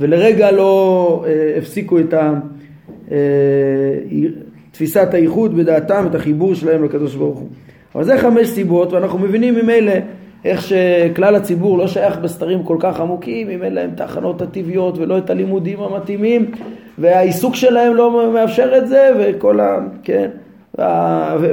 ולרגע 0.00 0.50
לא 0.50 1.24
אה, 1.26 1.58
הפסיקו 1.58 1.98
את 1.98 2.14
ה, 2.14 2.32
אה, 3.10 3.16
תפיסת 4.72 5.14
הייחוד 5.14 5.56
בדעתם, 5.56 6.06
את 6.10 6.14
החיבור 6.14 6.54
שלהם 6.54 6.84
לקדוש 6.84 7.14
ברוך 7.14 7.38
הוא. 7.38 7.48
אבל 7.94 8.04
זה 8.04 8.18
חמש 8.18 8.48
סיבות 8.48 8.92
ואנחנו 8.92 9.18
מבינים 9.18 9.54
ממילא 9.54 9.92
איך 10.44 10.62
שכלל 10.62 11.36
הציבור 11.36 11.78
לא 11.78 11.86
שייך 11.88 12.18
בסתרים 12.18 12.62
כל 12.62 12.76
כך 12.80 13.00
עמוקים, 13.00 13.50
אם 13.50 13.62
אין 13.62 13.74
להם 13.74 13.90
את 13.94 14.00
ההכנות 14.00 14.42
הטבעיות 14.42 14.98
ולא 14.98 15.18
את 15.18 15.30
הלימודים 15.30 15.80
המתאימים 15.80 16.50
והעיסוק 16.98 17.54
שלהם 17.54 17.94
לא 17.94 18.32
מאפשר 18.34 18.78
את 18.78 18.88
זה 18.88 19.10
וכל 19.18 19.60
ה... 19.60 19.78
כן, 20.02 20.28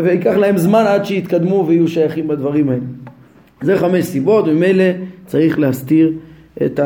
ויקח 0.03 0.35
להם 0.35 0.57
זמן 0.57 0.83
עד 0.87 1.05
שיתקדמו 1.05 1.65
ויהיו 1.67 1.87
שייכים 1.87 2.27
בדברים 2.27 2.69
האלה. 2.69 2.81
זה 3.61 3.77
חמש 3.77 4.05
סיבות, 4.05 4.47
וממילא 4.47 4.83
צריך 5.25 5.59
להסתיר 5.59 6.13
את 6.65 6.79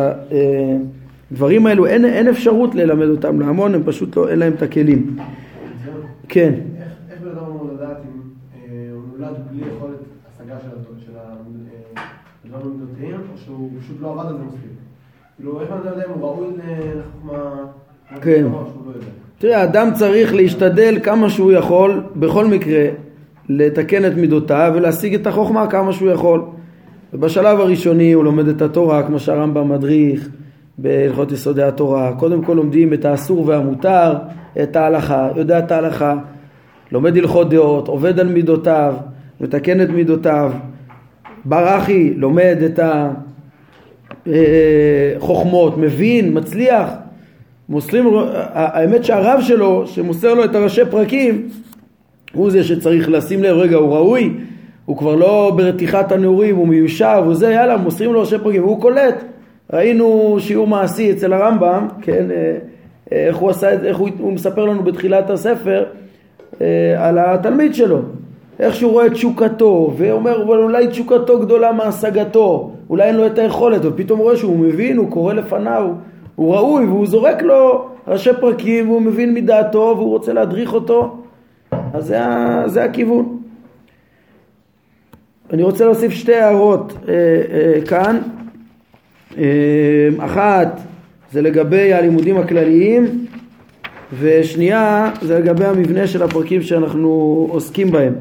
הדברים 1.31 1.65
האלו. 1.65 1.85
אין, 1.85 2.05
אין 2.05 2.27
אפשרות 2.27 2.75
ללמד 2.75 3.07
אותם 3.07 3.39
להמון, 3.39 3.75
הם 3.75 3.81
פשוט 3.85 4.15
לא, 4.15 4.29
אין 4.29 4.39
להם 4.39 4.53
את 4.53 4.61
הכלים. 4.61 5.17
כן. 6.27 6.53
איך 7.11 7.21
בן 7.21 7.29
אדם 7.29 7.45
אמור 7.45 7.69
לדעת 7.73 7.97
אם 8.05 8.19
אה, 8.55 8.89
הוא 8.93 9.01
נולד 9.17 9.35
בלי 9.51 9.61
יכולת 9.75 9.99
השגה 10.27 10.55
של 10.59 10.67
הדברים 10.67 10.99
המידותיים, 12.53 13.15
או 13.33 13.37
שהוא 13.37 13.69
פשוט 13.79 13.97
לא 14.01 14.11
עבד 14.11 14.25
על 14.29 14.37
זה 14.37 14.43
מספיק? 14.43 14.71
כאילו, 15.35 15.61
איך 15.61 15.69
בן 15.69 15.77
אדם 15.77 15.87
יודע 15.87 16.05
אם 16.05 16.11
הוא 16.11 16.21
ראוי 16.21 16.47
לחוכמה... 16.95 17.65
כן. 18.21 18.45
תראה, 19.39 19.63
אדם 19.63 19.89
צריך 19.93 20.33
להשתדל 20.33 20.99
כמה 21.03 21.29
שהוא 21.29 21.51
יכול, 21.51 22.03
בכל 22.15 22.45
מקרה, 22.45 22.85
לתקן 23.49 24.05
את 24.05 24.13
מידותיו 24.15 24.71
ולהשיג 24.75 25.13
את 25.13 25.27
החוכמה 25.27 25.67
כמה 25.67 25.93
שהוא 25.93 26.11
יכול. 26.11 26.41
ובשלב 27.13 27.59
הראשוני 27.59 28.11
הוא 28.11 28.23
לומד 28.23 28.47
את 28.47 28.61
התורה, 28.61 29.03
כמו 29.03 29.19
שהרמב"ם 29.19 29.69
מדריך 29.69 30.29
בהלכות 30.77 31.31
יסודי 31.31 31.63
התורה. 31.63 32.13
קודם 32.19 32.43
כל 32.43 32.53
לומדים 32.53 32.93
את 32.93 33.05
האסור 33.05 33.47
והמותר, 33.47 34.13
את 34.63 34.75
ההלכה, 34.75 35.29
יודע 35.35 35.59
את 35.59 35.71
ההלכה, 35.71 36.15
לומד 36.91 37.17
הלכות 37.17 37.49
דעות, 37.49 37.87
עובד 37.87 38.19
על 38.19 38.27
מידותיו, 38.27 38.95
מתקן 39.41 39.81
את 39.81 39.89
מידותיו. 39.89 40.51
בר 41.45 41.77
אחי 41.77 42.13
לומד 42.13 42.57
את 42.65 42.79
החוכמות, 44.27 45.73
אה, 45.73 45.79
מבין, 45.79 46.37
מצליח, 46.37 46.89
מוסרים, 47.69 48.05
האמת 48.53 49.03
שהרב 49.03 49.41
שלו, 49.41 49.87
שמוסר 49.87 50.33
לו 50.33 50.43
את 50.43 50.55
הראשי 50.55 50.81
פרקים, 50.91 51.47
הוא 52.33 52.51
זה 52.51 52.63
שצריך 52.63 53.09
לשים 53.09 53.43
לב, 53.43 53.57
רגע, 53.57 53.77
הוא 53.77 53.95
ראוי, 53.95 54.33
הוא 54.85 54.97
כבר 54.97 55.15
לא 55.15 55.53
ברתיחת 55.57 56.11
הנעורים, 56.11 56.55
הוא 56.55 56.67
מיושב, 56.67 57.21
הוא 57.25 57.35
זה, 57.35 57.51
יאללה, 57.51 57.77
מוסרים 57.77 58.13
לו 58.13 58.19
ראשי 58.19 58.37
פרקים, 58.43 58.63
והוא 58.63 58.81
קולט. 58.81 59.23
ראינו 59.73 60.37
שיעור 60.39 60.67
מעשי 60.67 61.11
אצל 61.11 61.33
הרמב"ם, 61.33 61.87
כן, 62.01 62.31
אה, 62.31 62.57
אה, 63.11 63.27
איך 63.27 63.37
הוא 63.37 63.49
עשה 63.49 63.73
את 63.73 63.81
זה, 63.81 63.87
איך 63.87 63.97
הוא, 63.97 64.09
הוא 64.19 64.33
מספר 64.33 64.65
לנו 64.65 64.83
בתחילת 64.83 65.29
הספר 65.29 65.85
אה, 66.61 67.07
על 67.07 67.17
התלמיד 67.17 67.75
שלו. 67.75 67.99
איך 68.59 68.75
שהוא 68.75 68.91
רואה 68.91 69.05
את 69.05 69.11
תשוקתו, 69.11 69.93
ואומר, 69.97 70.43
אבל 70.43 70.57
אולי 70.57 70.87
תשוקתו 70.87 71.39
גדולה 71.39 71.71
מהשגתו, 71.71 72.71
אולי 72.89 73.03
אין 73.03 73.15
לו 73.15 73.25
את 73.25 73.39
היכולת, 73.39 73.81
ופתאום 73.83 74.19
רואה 74.19 74.37
שהוא 74.37 74.59
מבין, 74.59 74.97
הוא 74.97 75.11
קורא 75.11 75.33
לפניו, 75.33 75.89
הוא 76.39 76.55
ראוי 76.55 76.85
והוא 76.85 77.07
זורק 77.07 77.41
לו 77.41 77.89
ראשי 78.07 78.29
פרקים 78.39 78.89
והוא 78.89 79.01
מבין 79.01 79.33
מדעתו 79.33 79.93
והוא 79.97 80.09
רוצה 80.09 80.33
להדריך 80.33 80.73
אותו 80.73 81.17
אז 81.93 82.05
זה, 82.05 82.19
זה 82.65 82.83
הכיוון. 82.83 83.39
אני 85.53 85.63
רוצה 85.63 85.85
להוסיף 85.85 86.11
שתי 86.11 86.35
הערות 86.35 86.93
אה, 87.07 87.13
אה, 87.13 87.81
כאן. 87.85 88.19
אה, 89.37 89.45
אחת 90.19 90.79
זה 91.31 91.41
לגבי 91.41 91.93
הלימודים 91.93 92.37
הכלליים 92.37 93.25
ושנייה 94.19 95.11
זה 95.21 95.39
לגבי 95.39 95.65
המבנה 95.65 96.07
של 96.07 96.23
הפרקים 96.23 96.61
שאנחנו 96.61 97.47
עוסקים 97.51 97.91
בהם. 97.91 98.13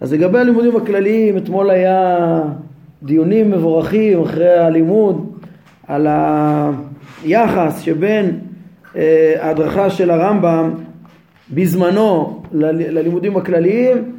אז 0.00 0.12
לגבי 0.12 0.38
הלימודים 0.38 0.76
הכלליים 0.76 1.36
אתמול 1.36 1.70
היה 1.70 2.40
דיונים 3.02 3.50
מבורכים 3.50 4.22
אחרי 4.22 4.58
הלימוד 4.58 5.32
על 5.86 6.06
ה... 6.06 6.70
היחס 7.24 7.80
שבין 7.80 8.38
אה, 8.96 9.34
ההדרכה 9.38 9.90
של 9.90 10.10
הרמב"ם 10.10 10.70
בזמנו 11.50 12.42
ללימודים 12.52 13.36
הכלליים 13.36 14.12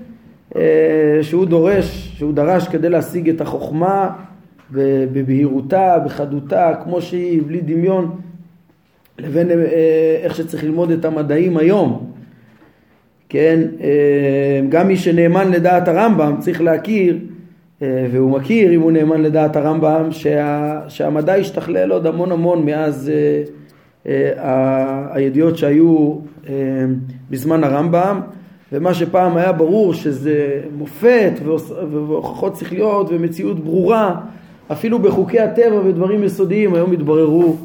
אה, 0.56 1.20
שהוא 1.22 1.46
דורש, 1.46 2.14
שהוא 2.18 2.34
דרש 2.34 2.68
כדי 2.68 2.90
להשיג 2.90 3.30
את 3.30 3.42
החוכמה 3.42 4.10
בבהירותה, 4.72 6.00
בחדותה, 6.06 6.74
כמו 6.84 7.02
שהיא, 7.02 7.42
בלי 7.48 7.62
דמיון, 7.62 8.20
לבין 9.20 9.52
אה, 9.52 9.56
איך 10.24 10.36
שצריך 10.36 10.64
ללמוד 10.64 10.92
את 10.92 11.06
המדעים 11.06 11.58
היום. 11.58 12.10
כן, 13.30 13.60
גם 14.70 14.88
מי 14.88 14.98
שנאמן 14.98 15.52
לדעת 15.52 15.88
הרמב"ם 15.88 16.36
צריך 16.40 16.62
להכיר 16.62 17.18
והוא 18.12 18.32
מכיר, 18.32 18.74
אם 18.74 18.82
הוא 18.82 18.92
נאמן 18.92 19.22
לדעת 19.22 19.56
הרמב"ם, 19.56 20.12
שה, 20.12 20.80
שהמדע 20.88 21.36
השתכלל 21.36 21.92
עוד 21.92 22.08
המון 22.08 22.32
המון 22.32 22.66
מאז 22.66 23.12
אה, 23.14 23.44
אה, 24.38 25.16
הידיעות 25.16 25.58
שהיו 25.58 26.16
בזמן 27.30 27.64
הרמב"ם, 27.64 28.20
ומה 28.72 28.94
שפעם 28.94 29.38
היה 29.38 29.52
ברור 29.52 29.94
שזה 29.94 30.62
מופת 30.78 31.32
והוכחות 31.92 32.56
שכליות 32.56 33.08
ומציאות 33.10 33.60
ברורה, 33.60 34.16
אפילו 34.72 35.00
בחוקי 35.00 35.40
הטבע 35.40 35.82
ודברים 35.86 36.24
יסודיים 36.24 36.74
היום 36.74 36.92
התבררו 36.92 37.56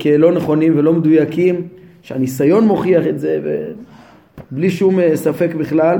כלא 0.00 0.32
נכונים 0.32 0.72
ולא 0.76 0.92
מדויקים, 0.92 1.62
שהניסיון 2.02 2.64
מוכיח 2.64 3.06
את 3.06 3.18
זה 3.20 3.40
בלי 4.50 4.70
שום 4.70 4.98
ספק 5.14 5.54
בכלל. 5.54 5.98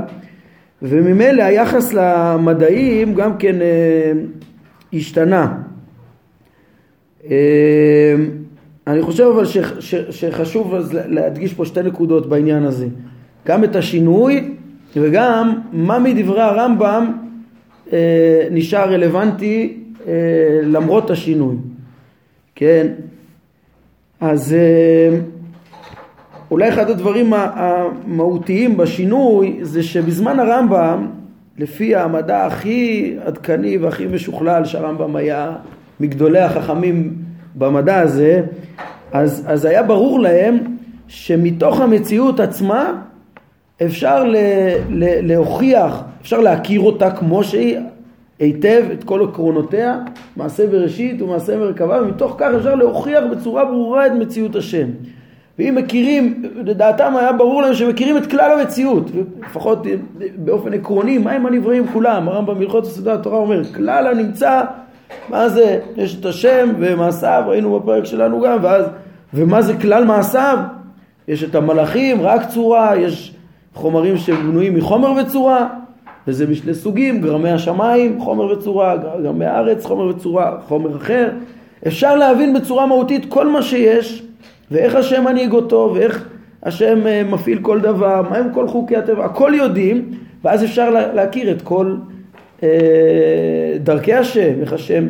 וממילא 0.81 1.43
היחס 1.43 1.93
למדעים 1.93 3.13
גם 3.13 3.37
כן 3.37 3.61
אה, 3.61 4.11
השתנה. 4.93 5.57
אה, 7.29 8.15
אני 8.87 9.01
חושב 9.01 9.23
אבל 9.23 9.45
ש, 9.45 9.57
ש, 9.79 9.95
שחשוב 9.95 10.73
אז 10.73 10.93
להדגיש 10.93 11.53
פה 11.53 11.65
שתי 11.65 11.83
נקודות 11.83 12.29
בעניין 12.29 12.63
הזה. 12.63 12.87
גם 13.47 13.63
את 13.63 13.75
השינוי 13.75 14.55
וגם 14.95 15.59
מה 15.71 15.99
מדברי 15.99 16.41
הרמב"ם 16.41 17.11
אה, 17.93 18.47
נשאר 18.51 18.93
רלוונטי 18.93 19.77
אה, 20.07 20.13
למרות 20.63 21.09
השינוי. 21.09 21.55
כן, 22.55 22.87
אז 24.19 24.53
אה, 24.53 25.19
אולי 26.51 26.69
אחד 26.69 26.89
הדברים 26.89 27.33
המהותיים 27.33 28.77
בשינוי 28.77 29.59
זה 29.61 29.83
שבזמן 29.83 30.39
הרמב"ם, 30.39 31.07
לפי 31.57 31.95
המדע 31.95 32.45
הכי 32.45 33.15
עדכני 33.25 33.77
והכי 33.77 34.05
משוכלל 34.05 34.65
שהרמב"ם 34.65 35.15
היה 35.15 35.55
מגדולי 35.99 36.39
החכמים 36.39 37.13
במדע 37.55 37.99
הזה, 37.99 38.41
אז, 39.11 39.43
אז 39.47 39.65
היה 39.65 39.83
ברור 39.83 40.19
להם 40.19 40.57
שמתוך 41.07 41.81
המציאות 41.81 42.39
עצמה 42.39 43.01
אפשר 43.85 44.23
ל, 44.23 44.35
ל, 44.89 45.27
להוכיח, 45.27 46.03
אפשר 46.21 46.39
להכיר 46.39 46.81
אותה 46.81 47.11
כמו 47.11 47.43
שהיא 47.43 47.77
היטב 48.39 48.83
את 48.93 49.03
כל 49.03 49.27
עקרונותיה, 49.29 49.99
מעשה 50.35 50.67
בראשית 50.67 51.21
ומעשה 51.21 51.57
מרכבה, 51.57 52.01
ומתוך 52.01 52.35
כך 52.37 52.51
אפשר 52.57 52.75
להוכיח 52.75 53.23
בצורה 53.31 53.65
ברורה 53.65 54.07
את 54.07 54.11
מציאות 54.11 54.55
השם. 54.55 54.87
ואם 55.59 55.75
מכירים, 55.75 56.43
לדעתם 56.55 57.15
היה 57.15 57.31
ברור 57.31 57.61
להם 57.61 57.73
שמכירים 57.73 58.17
את 58.17 58.27
כלל 58.27 58.59
המציאות, 58.59 59.11
לפחות 59.41 59.85
באופן 60.35 60.73
עקרוני, 60.73 61.17
מה 61.17 61.31
הם 61.31 61.45
הנבראים 61.45 61.87
כולם? 61.87 62.27
הרמב"ם 62.27 62.59
בהלכות 62.59 62.85
יסודי 62.85 63.11
התורה 63.11 63.37
אומר, 63.37 63.63
כלל 63.63 64.07
הנמצא, 64.07 64.61
מה 65.29 65.49
זה? 65.49 65.79
יש 65.95 66.19
את 66.19 66.25
השם 66.25 66.69
ומעשיו, 66.79 67.43
ראינו 67.47 67.79
בפרק 67.79 68.05
שלנו 68.05 68.41
גם, 68.41 68.57
ואז, 68.61 68.85
ומה 69.33 69.61
זה 69.61 69.73
כלל 69.77 70.05
מעשיו? 70.05 70.57
יש 71.27 71.43
את 71.43 71.55
המלאכים, 71.55 72.21
רק 72.21 72.49
צורה, 72.49 72.97
יש 72.97 73.33
חומרים 73.73 74.17
שבנויים 74.17 74.75
מחומר 74.75 75.11
וצורה, 75.11 75.67
וזה 76.27 76.47
משני 76.47 76.73
סוגים, 76.73 77.21
גרמי 77.21 77.49
השמיים, 77.49 78.19
חומר 78.19 78.45
וצורה, 78.45 78.97
גרמי 79.23 79.45
הארץ, 79.45 79.85
חומר 79.85 80.07
וצורה, 80.07 80.57
חומר 80.67 80.97
אחר. 80.97 81.29
אפשר 81.87 82.15
להבין 82.15 82.53
בצורה 82.53 82.85
מהותית 82.85 83.25
כל 83.29 83.47
מה 83.47 83.61
שיש, 83.61 84.26
ואיך 84.71 84.95
השם 84.95 85.23
מנהיג 85.23 85.51
אותו, 85.51 85.91
ואיך 85.95 86.27
השם 86.63 87.07
אה, 87.07 87.23
מפעיל 87.23 87.59
כל 87.61 87.79
דבר, 87.79 88.21
מהם 88.29 88.47
כל 88.53 88.67
חוקי 88.67 88.95
הטבע, 88.95 89.25
הכל 89.25 89.51
יודעים, 89.55 90.11
ואז 90.43 90.63
אפשר 90.63 90.89
להכיר 90.89 91.51
את 91.51 91.61
כל 91.61 91.95
אה, 92.63 92.69
דרכי 93.79 94.13
השם, 94.13 94.61
איך 94.61 94.73
השם, 94.73 95.07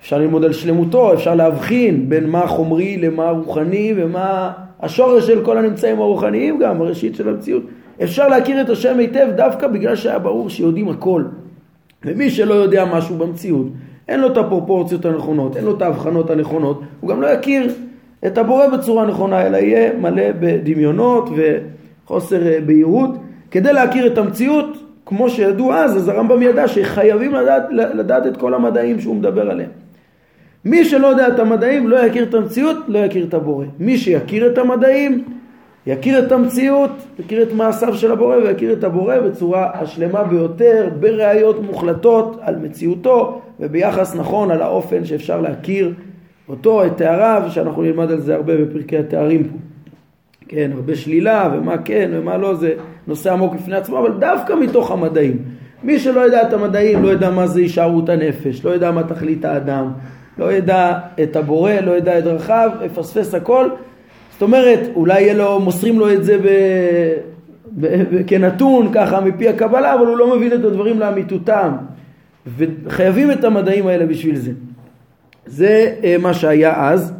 אפשר 0.00 0.18
ללמוד 0.18 0.44
על 0.44 0.52
שלמותו, 0.52 1.14
אפשר 1.14 1.34
להבחין 1.34 2.08
בין 2.08 2.26
מה 2.30 2.46
חומרי 2.46 2.96
למה 2.96 3.30
רוחני 3.30 3.94
ומה 3.96 4.52
השורש 4.80 5.26
של 5.26 5.44
כל 5.44 5.58
הנמצאים 5.58 6.00
הרוחניים 6.00 6.58
גם, 6.58 6.80
הראשית 6.80 7.14
של 7.14 7.28
המציאות. 7.28 7.62
אפשר 8.02 8.28
להכיר 8.28 8.60
את 8.60 8.68
השם 8.70 8.98
היטב 8.98 9.28
דווקא 9.36 9.66
בגלל 9.66 9.96
שהיה 9.96 10.18
ברור 10.18 10.50
שיודעים 10.50 10.88
הכל. 10.88 11.24
ומי 12.04 12.30
שלא 12.30 12.54
יודע 12.54 12.84
משהו 12.84 13.16
במציאות, 13.16 13.66
אין 14.08 14.20
לו 14.20 14.32
את 14.32 14.36
הפרופורציות 14.36 15.04
הנכונות, 15.04 15.56
אין 15.56 15.64
לו 15.64 15.76
את 15.76 15.82
ההבחנות 15.82 16.30
הנכונות, 16.30 16.80
הוא 17.00 17.10
גם 17.10 17.22
לא 17.22 17.26
יכיר 17.26 17.72
את 18.26 18.38
הבורא 18.38 18.66
בצורה 18.66 19.06
נכונה, 19.06 19.46
אלא 19.46 19.56
יהיה 19.56 19.92
מלא 20.00 20.32
בדמיונות 20.40 21.28
וחוסר 21.36 22.46
אה, 22.46 22.58
בהירות. 22.66 23.10
כדי 23.50 23.72
להכיר 23.72 24.06
את 24.06 24.18
המציאות, 24.18 24.76
כמו 25.06 25.30
שידעו 25.30 25.72
אז, 25.72 25.96
אז 25.96 26.08
הרמב"ם 26.08 26.42
ידע 26.42 26.68
שחייבים 26.68 27.34
לדעת, 27.34 27.62
לדעת 27.70 28.26
את 28.26 28.36
כל 28.36 28.54
המדעים 28.54 29.00
שהוא 29.00 29.16
מדבר 29.16 29.50
עליהם. 29.50 29.70
מי 30.64 30.84
שלא 30.84 31.06
יודע 31.06 31.28
את 31.28 31.38
המדעים 31.38 31.88
לא 31.88 31.96
יכיר 31.96 32.24
את 32.24 32.34
המציאות, 32.34 32.76
לא 32.88 32.98
יכיר 32.98 33.24
את 33.24 33.34
הבורא. 33.34 33.64
מי 33.78 33.98
שיכיר 33.98 34.46
את 34.46 34.58
המדעים, 34.58 35.24
יכיר 35.86 36.26
את 36.26 36.32
המציאות, 36.32 36.90
יכיר 37.18 37.42
את 37.42 37.52
מעשיו 37.52 37.94
של 37.94 38.12
הבורא 38.12 38.36
ויכיר 38.36 38.72
את 38.72 38.84
הבורא 38.84 39.18
בצורה 39.18 39.70
השלמה 39.74 40.24
ביותר, 40.24 40.88
בראיות 41.00 41.62
מוחלטות 41.62 42.38
על 42.40 42.56
מציאותו 42.56 43.40
וביחס 43.60 44.16
נכון 44.16 44.50
על 44.50 44.62
האופן 44.62 45.04
שאפשר 45.04 45.40
להכיר 45.40 45.92
אותו, 46.48 46.86
את 46.86 46.96
תאריו, 46.96 47.42
שאנחנו 47.50 47.82
נלמד 47.82 48.10
על 48.10 48.20
זה 48.20 48.34
הרבה 48.34 48.56
בפרקי 48.56 48.98
התארים 48.98 49.44
פה. 49.44 49.56
כן, 50.48 50.70
הרבה 50.74 50.96
שלילה 50.96 51.50
ומה 51.54 51.78
כן 51.78 52.10
ומה 52.12 52.36
לא, 52.36 52.54
זה 52.54 52.74
נושא 53.06 53.32
עמוק 53.32 53.54
בפני 53.54 53.76
עצמו, 53.76 53.98
אבל 53.98 54.12
דווקא 54.18 54.52
מתוך 54.52 54.90
המדעים. 54.90 55.38
מי 55.82 55.98
שלא 55.98 56.20
יודע 56.20 56.42
את 56.48 56.52
המדעים 56.52 57.02
לא 57.02 57.08
יודע 57.08 57.30
מה 57.30 57.46
זה 57.46 57.60
הישארות 57.60 58.08
הנפש, 58.08 58.64
לא 58.64 58.70
יודע 58.70 58.90
מה 58.90 59.02
תכלית 59.02 59.44
האדם, 59.44 59.92
לא 60.38 60.52
ידע 60.52 60.98
את 61.22 61.36
הבורא, 61.36 61.72
לא 61.72 61.96
ידע 61.96 62.18
את 62.18 62.24
דרכיו, 62.24 62.70
יפספס 62.84 63.34
הכל. 63.34 63.68
זאת 64.32 64.42
אומרת, 64.42 64.80
אולי 64.94 65.20
יהיה 65.20 65.34
לו, 65.34 65.60
מוסרים 65.60 65.98
לו 65.98 66.12
את 66.12 66.24
זה 66.24 66.38
ב... 66.38 66.46
ב... 67.76 67.86
ב... 67.86 68.22
כנתון, 68.26 68.88
ככה 68.92 69.20
מפי 69.20 69.48
הקבלה, 69.48 69.94
אבל 69.94 70.06
הוא 70.06 70.16
לא 70.16 70.36
מבין 70.36 70.52
את 70.52 70.64
הדברים 70.64 71.00
לאמיתותם. 71.00 71.72
וחייבים 72.56 73.30
את 73.30 73.44
המדעים 73.44 73.86
האלה 73.86 74.06
בשביל 74.06 74.36
זה. 74.36 74.50
זה 75.46 75.92
אה, 76.04 76.16
מה 76.18 76.34
שהיה 76.34 76.88
אז. 76.90 77.12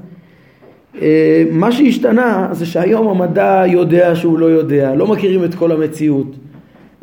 אה, 1.02 1.44
מה 1.50 1.72
שהשתנה 1.72 2.48
זה 2.52 2.66
שהיום 2.66 3.08
המדע 3.08 3.62
יודע 3.66 4.16
שהוא 4.16 4.38
לא 4.38 4.46
יודע, 4.46 4.94
לא 4.94 5.06
מכירים 5.06 5.44
את 5.44 5.54
כל 5.54 5.72
המציאות. 5.72 6.36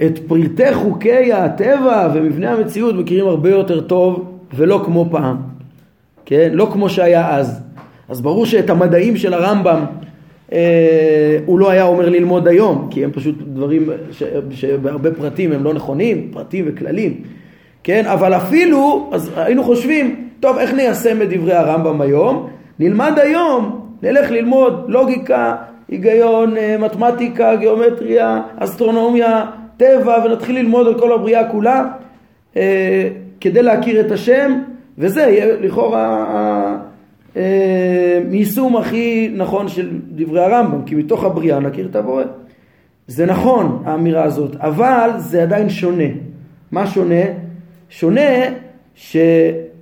את 0.06 0.20
פרטי 0.28 0.74
חוקי 0.74 1.34
הטבע 1.34 2.10
ומבנה 2.14 2.52
המציאות 2.52 2.96
מכירים 2.96 3.28
הרבה 3.28 3.50
יותר 3.50 3.82
טוב 3.82 4.26
ולא 4.56 4.82
כמו 4.86 5.08
פעם. 5.12 5.38
כן? 6.26 6.50
לא 6.54 6.70
כמו 6.74 6.90
שהיה 6.90 7.36
אז. 7.36 7.60
אז 8.10 8.22
ברור 8.22 8.46
שאת 8.46 8.70
המדעים 8.70 9.18
של 9.18 9.34
הרמב"ם 9.34 9.86
אה, 10.54 11.40
הוא 11.46 11.60
לא 11.60 11.70
היה 11.70 11.84
אומר 11.84 12.10
ללמוד 12.10 12.48
היום, 12.48 12.88
כי 12.92 13.04
הם 13.04 13.12
פשוט 13.12 13.36
דברים 13.54 13.90
ש, 14.12 14.24
שבהרבה 14.52 15.12
פרטים 15.12 15.52
הם 15.52 15.64
לא 15.64 15.74
נכונים, 15.74 16.28
פרטים 16.32 16.66
וכללים. 16.68 17.14
כן? 17.84 18.06
אבל 18.06 18.34
אפילו, 18.34 19.10
אז 19.12 19.32
היינו 19.36 19.64
חושבים, 19.64 20.23
טוב, 20.43 20.58
איך 20.58 20.73
ניישם 20.73 21.21
את 21.21 21.29
דברי 21.29 21.53
הרמב"ם 21.53 22.01
היום? 22.01 22.49
נלמד 22.79 23.19
היום, 23.21 23.88
נלך 24.01 24.32
ללמוד 24.32 24.86
לוגיקה, 24.88 25.56
היגיון, 25.89 26.58
אה, 26.58 26.77
מתמטיקה, 26.79 27.56
גיאומטריה, 27.56 28.41
אסטרונומיה, 28.58 29.45
טבע, 29.77 30.23
ונתחיל 30.25 30.56
ללמוד 30.56 30.88
על 30.88 30.99
כל 30.99 31.13
הבריאה 31.13 31.51
כולה, 31.51 31.86
אה, 32.58 33.10
כדי 33.41 33.63
להכיר 33.63 33.99
את 33.99 34.12
השם, 34.12 34.60
וזה 34.97 35.21
יהיה 35.21 35.56
לכאורה 35.62 36.77
היישום 38.32 38.77
הכי 38.77 39.32
נכון 39.36 39.67
של 39.67 39.89
דברי 40.12 40.43
הרמב"ם, 40.43 40.82
כי 40.86 40.95
מתוך 40.95 41.23
הבריאה 41.23 41.60
נכיר 41.60 41.88
את 41.91 41.95
הבורא. 41.95 42.23
זה 43.08 43.25
נכון 43.25 43.84
האמירה 43.86 44.23
הזאת, 44.23 44.56
אבל 44.56 45.10
זה 45.17 45.43
עדיין 45.43 45.69
שונה. 45.69 46.10
מה 46.71 46.88
שונה? 46.88 47.23
שונה 47.89 48.45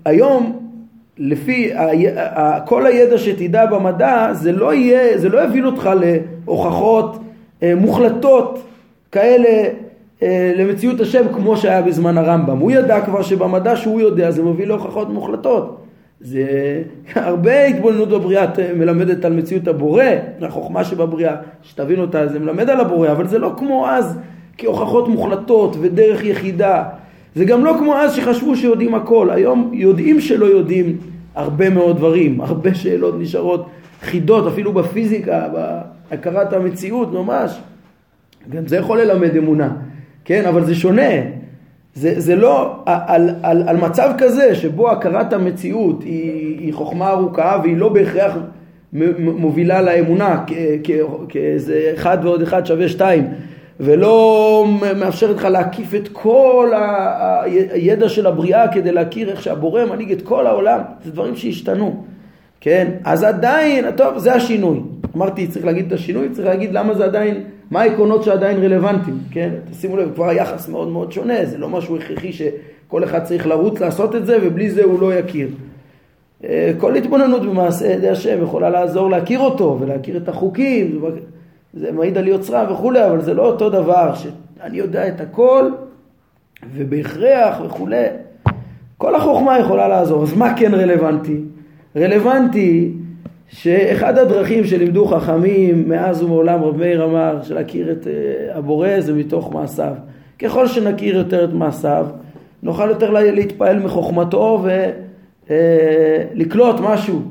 שהיום 0.04 0.62
לפי 1.18 1.72
כל 2.66 2.86
הידע 2.86 3.18
שתדע 3.18 3.66
במדע 3.66 4.34
זה 4.34 4.52
לא 4.52 4.74
יהיה, 4.74 5.18
זה 5.18 5.30
לא 5.30 5.44
יביא 5.44 5.64
אותך 5.64 5.90
להוכחות 6.00 7.20
אה, 7.64 7.74
מוחלטות 7.76 8.64
כאלה 9.12 9.70
אה, 10.24 10.52
למציאות 10.56 11.00
השם 11.00 11.34
כמו 11.34 11.58
שהיה 11.58 11.82
בזמן 11.82 12.18
הרמב"ם. 12.18 12.58
הוא 12.58 12.72
ידע 12.72 13.02
כבר 13.02 13.22
שבמדע 13.22 13.76
שהוא 13.76 14.02
יודע 14.02 14.32
זה 14.32 14.44
מביא 14.44 14.68
להוכחות 14.68 15.10
מוחלטות. 15.10 15.82
זה 16.22 16.46
הרבה 17.16 17.66
התבוננות 17.66 18.10
בבריאה 18.10 18.46
מלמדת 18.76 19.26
על 19.26 19.34
מציאות 19.34 19.68
הבורא, 19.68 20.04
החוכמה 20.42 20.84
שבבריאה, 20.84 21.36
שתבין 21.64 22.00
אותה, 22.00 22.28
זה 22.28 22.40
מלמד 22.40 22.70
על 22.70 22.80
הבורא, 22.80 23.12
אבל 23.12 23.28
זה 23.28 23.40
לא 23.40 23.54
כמו 23.58 23.88
אז 23.90 24.18
כהוכחות 24.58 25.08
מוחלטות 25.08 25.76
ודרך 25.80 26.24
יחידה. 26.24 26.84
זה 27.36 27.46
גם 27.46 27.66
לא 27.66 27.76
כמו 27.80 27.96
אז 27.96 28.14
שחשבו 28.14 28.56
שיודעים 28.56 28.96
הכל, 28.96 29.30
היום 29.30 29.72
יודעים 29.74 30.22
שלא 30.22 30.46
יודעים 30.46 30.98
הרבה 31.36 31.70
מאוד 31.70 31.98
דברים, 31.98 32.42
הרבה 32.42 32.76
שאלות 32.76 33.16
נשארות 33.20 33.70
חידות, 34.02 34.48
אפילו 34.48 34.74
בפיזיקה, 34.74 35.48
בהכרת 36.10 36.54
המציאות 36.54 37.14
ממש. 37.14 37.60
גם 38.50 38.68
זה 38.68 38.78
יכול 38.78 39.02
ללמד 39.02 39.36
אמונה, 39.36 39.70
כן? 40.26 40.46
אבל 40.46 40.66
זה 40.66 40.76
שונה. 40.76 41.12
זה, 41.96 42.20
זה 42.20 42.36
לא, 42.36 42.84
על, 42.86 43.30
על, 43.44 43.64
על 43.68 43.78
מצב 43.78 44.12
כזה 44.18 44.56
שבו 44.56 44.92
הכרת 44.92 45.34
המציאות 45.34 46.04
היא, 46.04 46.60
היא 46.60 46.74
חוכמה 46.74 47.10
ארוכה 47.10 47.60
והיא 47.64 47.78
לא 47.78 47.90
בהכרח 47.90 48.38
מובילה 49.20 49.82
לאמונה 49.82 50.44
כאיזה 51.30 51.92
אחד 51.94 52.18
ועוד 52.24 52.42
אחד 52.42 52.66
שווה 52.66 52.90
שתיים 52.90 53.28
ולא 53.84 54.66
מאפשרת 54.96 55.36
לך 55.36 55.46
להקיף 55.46 55.96
את 55.96 56.08
כל 56.12 56.72
הידע 57.46 58.10
של 58.10 58.28
הבריאה 58.28 58.68
כדי 58.68 58.92
להכיר 58.92 59.30
איך 59.30 59.42
שהבורא 59.42 59.86
מנהיג 59.86 60.12
את 60.12 60.22
כל 60.22 60.48
העולם, 60.48 60.80
זה 61.04 61.12
דברים 61.12 61.36
שהשתנו, 61.36 62.04
כן? 62.62 62.92
אז 63.04 63.24
עדיין, 63.24 63.92
טוב, 63.92 64.18
זה 64.18 64.34
השינוי. 64.34 64.80
אמרתי, 65.16 65.48
צריך 65.48 65.66
להגיד 65.66 65.86
את 65.88 65.92
השינוי, 65.92 66.30
צריך 66.30 66.48
להגיד 66.48 66.74
למה 66.74 66.94
זה 66.94 67.06
עדיין, 67.06 67.44
מה 67.72 67.82
העקרונות 67.82 68.24
שעדיין 68.24 68.58
רלוונטיים, 68.58 69.18
כן? 69.32 69.50
תשימו 69.72 69.98
לב, 69.98 70.12
כבר 70.16 70.30
היחס 70.30 70.70
מאוד 70.70 70.88
מאוד 70.88 71.12
שונה, 71.12 71.46
זה 71.46 71.58
לא 71.58 71.70
משהו 71.70 71.98
הכרחי 71.98 72.32
שכל 72.34 73.04
אחד 73.04 73.24
צריך 73.24 73.48
לרוץ 73.48 73.80
לעשות 73.80 74.16
את 74.16 74.26
זה 74.26 74.38
ובלי 74.42 74.70
זה 74.70 74.84
הוא 74.84 75.02
לא 75.02 75.14
יכיר. 75.14 75.50
אה, 76.44 76.72
כל 76.78 76.96
התבוננות 76.96 77.42
במעשה 77.42 77.88
ידי 77.88 78.10
השם 78.10 78.44
יכולה 78.44 78.70
לעזור 78.70 79.10
להכיר 79.10 79.40
אותו 79.40 79.78
ולהכיר 79.82 80.18
את 80.18 80.30
החוקים, 80.30 81.02
זה 81.74 81.92
מעיד 81.92 82.18
על 82.18 82.28
יוצרה 82.28 82.72
וכולי, 82.72 83.06
אבל 83.06 83.22
זה 83.22 83.34
לא 83.34 83.46
אותו 83.46 83.70
דבר 83.70 84.14
שאני 84.16 84.78
יודע 84.78 85.08
את 85.08 85.22
הכל 85.22 85.70
ובהכרח 86.76 87.62
וכולי. 87.66 88.06
כל 88.98 89.16
החוכמה 89.16 89.60
יכולה 89.60 89.88
לעזור, 89.88 90.24
אז 90.24 90.38
מה 90.38 90.58
כן 90.58 90.74
רלוונטי? 90.74 91.38
רלוונטי 91.96 92.92
שאחד 93.50 94.18
הדרכים 94.18 94.64
שלימדו 94.64 95.06
חכמים 95.06 95.90
מאז 95.90 96.24
ומעולם, 96.24 96.64
רב 96.64 96.78
מאיר 96.78 97.06
אמר, 97.06 97.44
של 97.44 97.56
להכיר 97.56 97.92
את 97.92 98.08
אה, 98.08 98.58
הבורא 98.58 99.00
זה 99.00 99.14
מתוך 99.14 99.54
מעשיו. 99.54 99.94
ככל 100.40 100.68
שנכיר 100.68 101.16
יותר 101.16 101.44
את 101.44 101.54
מעשיו, 101.54 102.08
נוכל 102.64 102.90
יותר 102.90 103.10
להתפעל 103.10 103.80
מחוכמתו 103.80 104.66
ולקלוט 105.48 106.76
אה, 106.76 106.94
משהו, 106.94 107.22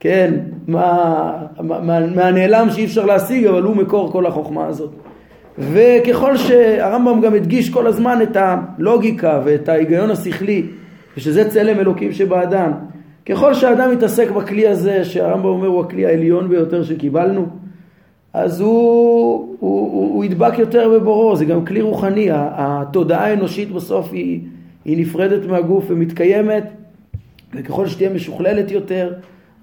כן, 0.00 0.34
מה, 0.68 1.32
מה, 1.60 1.80
מהנעלם 2.06 2.70
שאי 2.70 2.84
אפשר 2.84 3.04
להשיג, 3.04 3.46
אבל 3.46 3.62
הוא 3.62 3.76
מקור 3.76 4.12
כל 4.12 4.26
החוכמה 4.26 4.66
הזאת. 4.66 4.90
וככל 5.58 6.36
שהרמב"ם 6.36 7.20
גם 7.20 7.34
הדגיש 7.34 7.70
כל 7.70 7.86
הזמן 7.86 8.18
את 8.22 8.36
הלוגיקה 8.36 9.40
ואת 9.44 9.68
ההיגיון 9.68 10.10
השכלי, 10.10 10.62
ושזה 11.16 11.50
צלם 11.50 11.80
אלוקים 11.80 12.12
שבאדם, 12.12 12.72
ככל 13.26 13.54
שהאדם 13.54 13.92
מתעסק 13.92 14.30
בכלי 14.30 14.68
הזה, 14.68 15.04
שהרמב"ם 15.04 15.46
אומר 15.46 15.66
הוא 15.66 15.80
הכלי 15.80 16.06
העליון 16.06 16.48
ביותר 16.48 16.82
שקיבלנו, 16.82 17.46
אז 18.32 18.60
הוא, 18.60 18.68
הוא, 18.68 19.92
הוא, 19.92 20.14
הוא 20.14 20.24
ידבק 20.24 20.58
יותר 20.58 20.88
בבורו, 20.88 21.36
זה 21.36 21.44
גם 21.44 21.64
כלי 21.64 21.80
רוחני, 21.80 22.28
התודעה 22.32 23.26
האנושית 23.26 23.72
בסוף 23.72 24.08
היא, 24.12 24.40
היא 24.84 24.98
נפרדת 25.00 25.46
מהגוף 25.46 25.84
ומתקיימת, 25.88 26.64
וככל 27.54 27.86
שתהיה 27.86 28.10
משוכללת 28.10 28.70
יותר, 28.70 29.12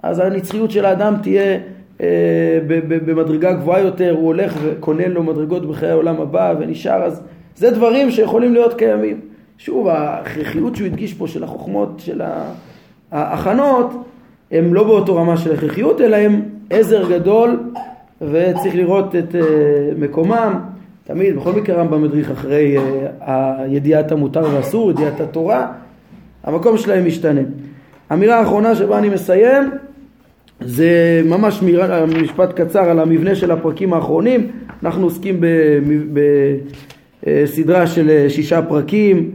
אז 0.04 0.20
הנצחיות 0.20 0.72
של 0.72 0.86
האדם 0.86 1.16
תהיה 1.22 1.58
אה, 2.02 2.60
במדרגה 3.06 3.54
גבוהה 3.54 3.82
יותר, 3.82 4.16
הוא 4.18 4.26
הולך 4.26 4.58
וקונה 4.64 5.08
לו 5.08 5.24
מדרגות 5.24 5.66
בחיי 5.66 5.90
העולם 5.90 6.22
הבא 6.22 6.54
ונשאר, 6.60 7.04
אז 7.04 7.22
זה 7.56 7.72
דברים 7.72 8.12
שיכולים 8.12 8.54
להיות 8.54 8.74
קיימים. 8.74 9.20
שוב, 9.58 9.88
ההכרחיות 9.88 10.76
שהוא 10.76 10.86
הדגיש 10.86 11.14
פה 11.14 11.28
של 11.28 11.44
החוכמות, 11.44 11.90
של 11.98 12.22
ההכנות, 13.12 13.92
הם 14.52 14.74
לא 14.74 14.84
באותו 14.84 15.16
רמה 15.16 15.38
של 15.38 15.54
הכרחיות, 15.54 16.02
אלא 16.02 16.16
הם 16.16 16.42
עזר 16.70 17.10
גדול 17.10 17.60
וצריך 18.22 18.76
לראות 18.76 19.16
את 19.16 19.32
uh, 19.32 19.38
מקומם. 19.98 20.60
תמיד, 21.04 21.36
בכל 21.36 21.52
מקרה 21.52 21.76
רמב"ם 21.76 22.02
מדריך 22.02 22.32
אחרי 22.32 22.78
uh, 22.78 23.30
ידיעת 23.68 24.12
המותר 24.12 24.44
והאסור, 24.54 24.92
ידיעת 24.92 25.22
התורה, 25.22 25.72
המקום 26.44 26.78
שלהם 26.78 27.06
משתנה. 27.06 27.42
אמירה 28.14 28.40
האחרונה 28.40 28.76
שבה 28.76 28.98
אני 28.98 29.10
מסיים 29.10 29.72
זה 30.66 31.22
ממש 31.26 31.64
משפט 32.22 32.62
קצר 32.62 32.80
על 32.80 33.00
המבנה 33.00 33.36
של 33.36 33.52
הפרקים 33.52 33.94
האחרונים. 33.94 34.52
אנחנו 34.84 35.04
עוסקים 35.04 35.42
בסדרה 37.24 37.88
של 37.88 38.26
שישה 38.30 38.62
פרקים, 38.62 39.32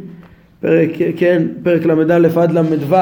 פרק, 0.61 0.91
כן, 1.17 1.43
פרק 1.63 1.87
ל"א 1.87 2.41
עד 2.43 2.53
ל"ו, 2.53 2.97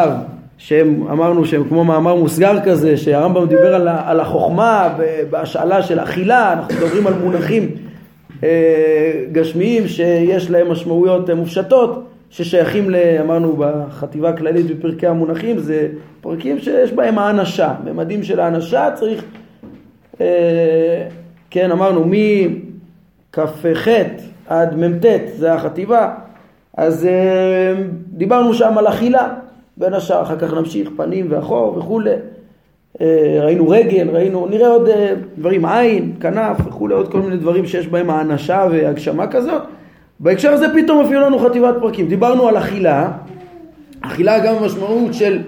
שהם 0.59 1.03
אמרנו 1.11 1.45
שהם 1.45 1.65
כמו 1.69 1.85
מאמר 1.85 2.15
מוסגר 2.15 2.61
כזה, 2.65 2.97
שהרמב"ם 2.97 3.47
דיבר 3.47 3.75
על, 3.75 3.89
על 3.89 4.21
החוכמה 4.21 4.95
בהשאלה 5.31 5.83
של 5.83 6.01
אכילה, 6.01 6.53
אנחנו 6.53 6.75
מדברים 6.75 7.07
על 7.07 7.15
מונחים 7.15 7.71
אה, 8.45 9.23
גשמיים 9.33 9.89
שיש 9.89 10.51
להם 10.51 10.71
משמעויות 10.71 11.31
מופשטות. 11.31 12.16
ששייכים, 12.31 12.91
אמרנו 13.21 13.57
בחטיבה 13.59 14.29
הכללית 14.29 14.67
בפרקי 14.67 15.07
המונחים, 15.07 15.59
זה 15.59 15.89
פרקים 16.21 16.59
שיש 16.59 16.93
בהם 16.93 17.19
האנשה, 17.19 17.75
ממדים 17.85 18.23
של 18.23 18.41
האנשה 18.41 18.89
צריך, 18.95 19.25
אה, 20.21 21.09
כן 21.51 21.71
אמרנו 21.71 22.05
מכ"ח 22.07 23.67
עד 24.49 24.77
מ"ט 24.77 25.05
זה 25.37 25.53
החטיבה, 25.53 26.15
אז 26.77 27.07
אה, 27.07 27.75
דיברנו 28.09 28.55
שם 28.55 28.79
על 28.79 28.89
אכילה 28.89 29.35
בין 29.77 29.95
השאר, 29.95 30.23
אחר 30.23 30.39
כך 30.39 30.53
נמשיך 30.53 30.91
פנים 30.97 31.27
ואחור 31.31 31.79
וכולי, 31.79 32.11
אה, 33.01 33.39
ראינו 33.43 33.69
רגל, 33.69 34.09
ראינו, 34.13 34.47
נראה 34.47 34.69
עוד 34.69 34.89
אה, 34.89 35.15
דברים, 35.39 35.65
עין, 35.65 36.15
כנף 36.21 36.57
וכולי, 36.67 36.95
עוד 36.95 37.13
כל 37.13 37.21
מיני 37.21 37.37
דברים 37.37 37.67
שיש 37.67 37.87
בהם 37.89 38.11
האנשה 38.11 38.67
והגשמה 38.71 39.27
כזאת 39.27 39.63
בהקשר 40.21 40.53
הזה 40.53 40.67
פתאום 40.75 41.03
מופיעו 41.03 41.23
לנו 41.23 41.39
חטיבת 41.39 41.75
פרקים. 41.81 42.09
דיברנו 42.09 42.49
על 42.49 42.59
אכילה, 42.59 43.13
אכילה 44.01 44.39
גם 44.39 44.55
במשמעות 44.57 45.15
של 45.15 45.43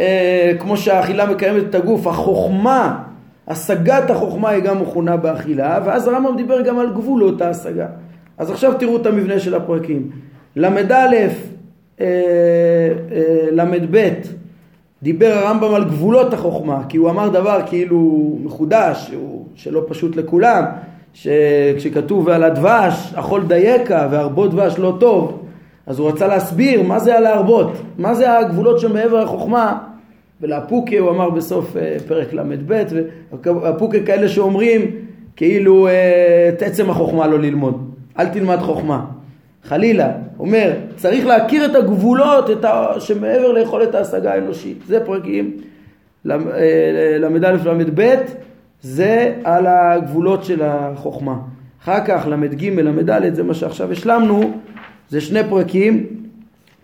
אה, 0.00 0.52
כמו 0.58 0.76
שהאכילה 0.76 1.26
מקיימת 1.26 1.62
את 1.70 1.74
הגוף, 1.74 2.06
החוכמה, 2.06 3.02
השגת 3.48 4.10
החוכמה 4.10 4.48
היא 4.48 4.62
גם 4.62 4.82
מכונה 4.82 5.16
באכילה, 5.16 5.80
ואז 5.84 6.08
הרמב"ם 6.08 6.36
דיבר 6.36 6.60
גם 6.60 6.78
על 6.78 6.92
גבולות 6.92 7.40
ההשגה. 7.40 7.86
אז 8.38 8.50
עכשיו 8.50 8.74
תראו 8.78 8.96
את 8.96 9.06
המבנה 9.06 9.38
של 9.38 9.54
הפרקים. 9.54 10.10
ל"א, 10.56 10.92
אה, 10.92 11.16
אה, 12.00 13.48
ל"ב, 13.50 14.08
דיבר 15.02 15.32
הרמב"ם 15.32 15.74
על 15.74 15.84
גבולות 15.84 16.34
החוכמה, 16.34 16.82
כי 16.88 16.96
הוא 16.96 17.10
אמר 17.10 17.28
דבר 17.28 17.60
כאילו 17.66 18.38
מחודש, 18.44 19.10
שלא 19.54 19.84
פשוט 19.88 20.16
לכולם. 20.16 20.64
שכשכתוב 21.14 22.28
על 22.28 22.44
הדבש, 22.44 23.14
אכול 23.14 23.42
דייקה 23.46 24.08
והרבות 24.10 24.50
דבש 24.50 24.78
לא 24.78 24.96
טוב, 25.00 25.42
אז 25.86 25.98
הוא 25.98 26.08
רצה 26.08 26.26
להסביר 26.26 26.82
מה 26.82 26.98
זה 26.98 27.16
הלהרבות, 27.16 27.72
מה 27.98 28.14
זה 28.14 28.38
הגבולות 28.38 28.80
שמעבר 28.80 29.24
לחוכמה, 29.24 29.78
ולאפוקה 30.40 30.98
הוא 30.98 31.10
אמר 31.10 31.30
בסוף 31.30 31.76
אה, 31.76 31.96
פרק 32.08 32.32
ל"ב, 32.32 32.82
והפוקה 33.44 34.00
כאלה 34.06 34.28
שאומרים 34.28 34.90
כאילו 35.36 35.88
אה, 35.88 36.48
את 36.48 36.62
עצם 36.62 36.90
החוכמה 36.90 37.26
לא 37.26 37.38
ללמוד, 37.38 37.90
אל 38.18 38.26
תלמד 38.26 38.58
חוכמה. 38.58 39.04
חלילה, 39.64 40.12
אומר, 40.38 40.72
צריך 40.96 41.26
להכיר 41.26 41.64
את 41.64 41.74
הגבולות 41.74 42.50
את 42.50 42.64
ה... 42.64 42.86
שמעבר 42.98 43.52
ליכולת 43.52 43.94
ההשגה 43.94 44.34
האנושית. 44.34 44.78
זה 44.86 45.00
פרקים 45.04 45.56
ל"א 46.24 47.50
ל"ב 47.50 48.16
זה 48.82 49.34
על 49.44 49.66
הגבולות 49.66 50.44
של 50.44 50.62
החוכמה. 50.62 51.36
אחר 51.82 52.04
כך 52.06 52.26
ל"ג 52.26 52.64
ל"ד 52.64 53.34
זה 53.34 53.42
מה 53.42 53.54
שעכשיו 53.54 53.92
השלמנו, 53.92 54.52
זה 55.08 55.20
שני 55.20 55.40
פרקים 55.48 56.06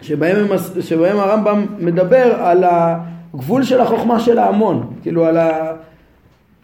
שבהם, 0.02 0.46
שבהם 0.80 1.18
הרמב"ם 1.18 1.66
מדבר 1.78 2.35
על 2.38 2.64
הגבול 2.64 3.62
של 3.62 3.80
החוכמה 3.80 4.20
של 4.20 4.38
ההמון, 4.38 4.92
כאילו 5.02 5.26
על 5.26 5.37
ה... 5.37 5.72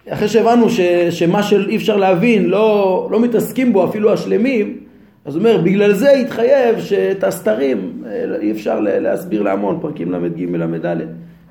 אחרי 0.09 0.29
שהבנו 0.29 0.71
ש, 0.71 0.81
שמה 1.11 1.42
שאי 1.42 1.77
אפשר 1.77 1.97
להבין 1.97 2.45
לא, 2.45 3.09
לא 3.11 3.21
מתעסקים 3.21 3.73
בו 3.73 3.85
אפילו 3.85 4.12
השלמים, 4.12 4.79
אז 5.25 5.37
הוא 5.37 5.40
אומר 5.40 5.61
בגלל 5.62 5.92
זה 5.92 6.11
התחייב 6.11 6.81
שאת 6.81 7.25
הסתרים 7.25 8.03
אה, 8.07 8.25
אי 8.40 8.53
אפשר 8.53 8.81
להסביר 8.81 9.42
להמון, 9.42 9.79
פרקים 9.81 10.12
ל"ג 10.12 10.42
ל"ד. 10.42 10.97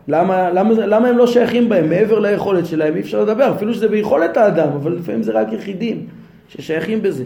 למה, 0.08 0.50
למה, 0.50 0.74
למה 0.74 1.08
הם 1.08 1.18
לא 1.18 1.28
שייכים 1.28 1.70
בהם? 1.70 1.90
מעבר 1.90 2.20
ליכולת 2.20 2.66
שלהם 2.66 2.96
אי 2.96 3.02
אפשר 3.02 3.22
לדבר, 3.22 3.52
אפילו 3.56 3.74
שזה 3.74 3.88
ביכולת 3.88 4.38
האדם, 4.38 4.68
אבל 4.68 4.92
לפעמים 4.92 5.24
זה 5.24 5.32
רק 5.32 5.54
יחידים 5.54 6.06
ששייכים 6.48 7.02
בזה. 7.02 7.24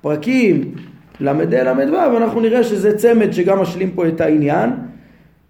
פרקים 0.00 0.74
ל"ה 1.20 1.32
ל"ו, 1.32 2.16
אנחנו 2.16 2.40
נראה 2.40 2.64
שזה 2.64 2.98
צמד 2.98 3.32
שגם 3.32 3.58
משלים 3.58 3.90
פה 3.90 4.08
את 4.08 4.20
העניין, 4.20 4.70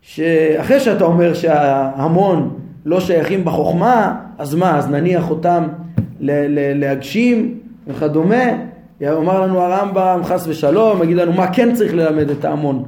שאחרי 0.02 0.80
שאתה 0.80 1.04
אומר 1.04 1.34
שההמון 1.34 2.58
לא 2.84 3.00
שייכים 3.00 3.44
בחוכמה, 3.44 4.14
אז 4.38 4.54
מה, 4.54 4.78
אז 4.78 4.90
נניח 4.90 5.30
אותם 5.30 5.64
להגשים 6.20 7.58
וכדומה, 7.86 8.44
יאמר 9.00 9.40
לנו 9.40 9.60
הרמב"ם 9.60 10.20
חס 10.24 10.46
ושלום, 10.48 11.02
יגיד 11.02 11.16
לנו 11.16 11.32
מה 11.32 11.52
כן 11.52 11.74
צריך 11.74 11.94
ללמד 11.94 12.30
את 12.30 12.44
ההמון 12.44 12.84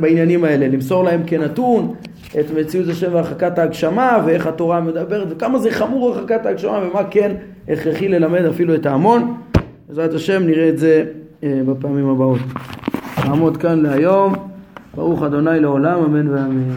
בעניינים 0.00 0.44
האלה, 0.44 0.68
למסור 0.68 1.04
להם 1.04 1.22
כנתון 1.26 1.94
את 2.40 2.50
מציאות 2.50 2.88
השם 2.88 3.14
והרחקת 3.14 3.58
ההגשמה 3.58 4.22
ואיך 4.26 4.46
התורה 4.46 4.80
מדברת 4.80 5.26
וכמה 5.30 5.58
זה 5.58 5.70
חמור 5.70 6.14
הרחקת 6.14 6.46
ההגשמה 6.46 6.80
ומה 6.88 7.04
כן 7.10 7.36
הכרחי 7.68 8.08
ללמד 8.08 8.44
אפילו 8.44 8.74
את 8.74 8.86
ההמון. 8.86 9.34
בעזרת 9.88 10.14
השם 10.14 10.42
נראה 10.42 10.68
את 10.68 10.78
זה 10.78 11.04
אה, 11.42 11.60
בפעמים 11.66 12.08
הבאות. 12.08 12.40
נעמוד 13.24 13.56
כאן 13.56 13.82
להיום. 13.82 14.34
ברוך 14.94 15.22
אדוני 15.22 15.60
לעולם, 15.60 16.04
אמן 16.04 16.28
ואמן. 16.28 16.74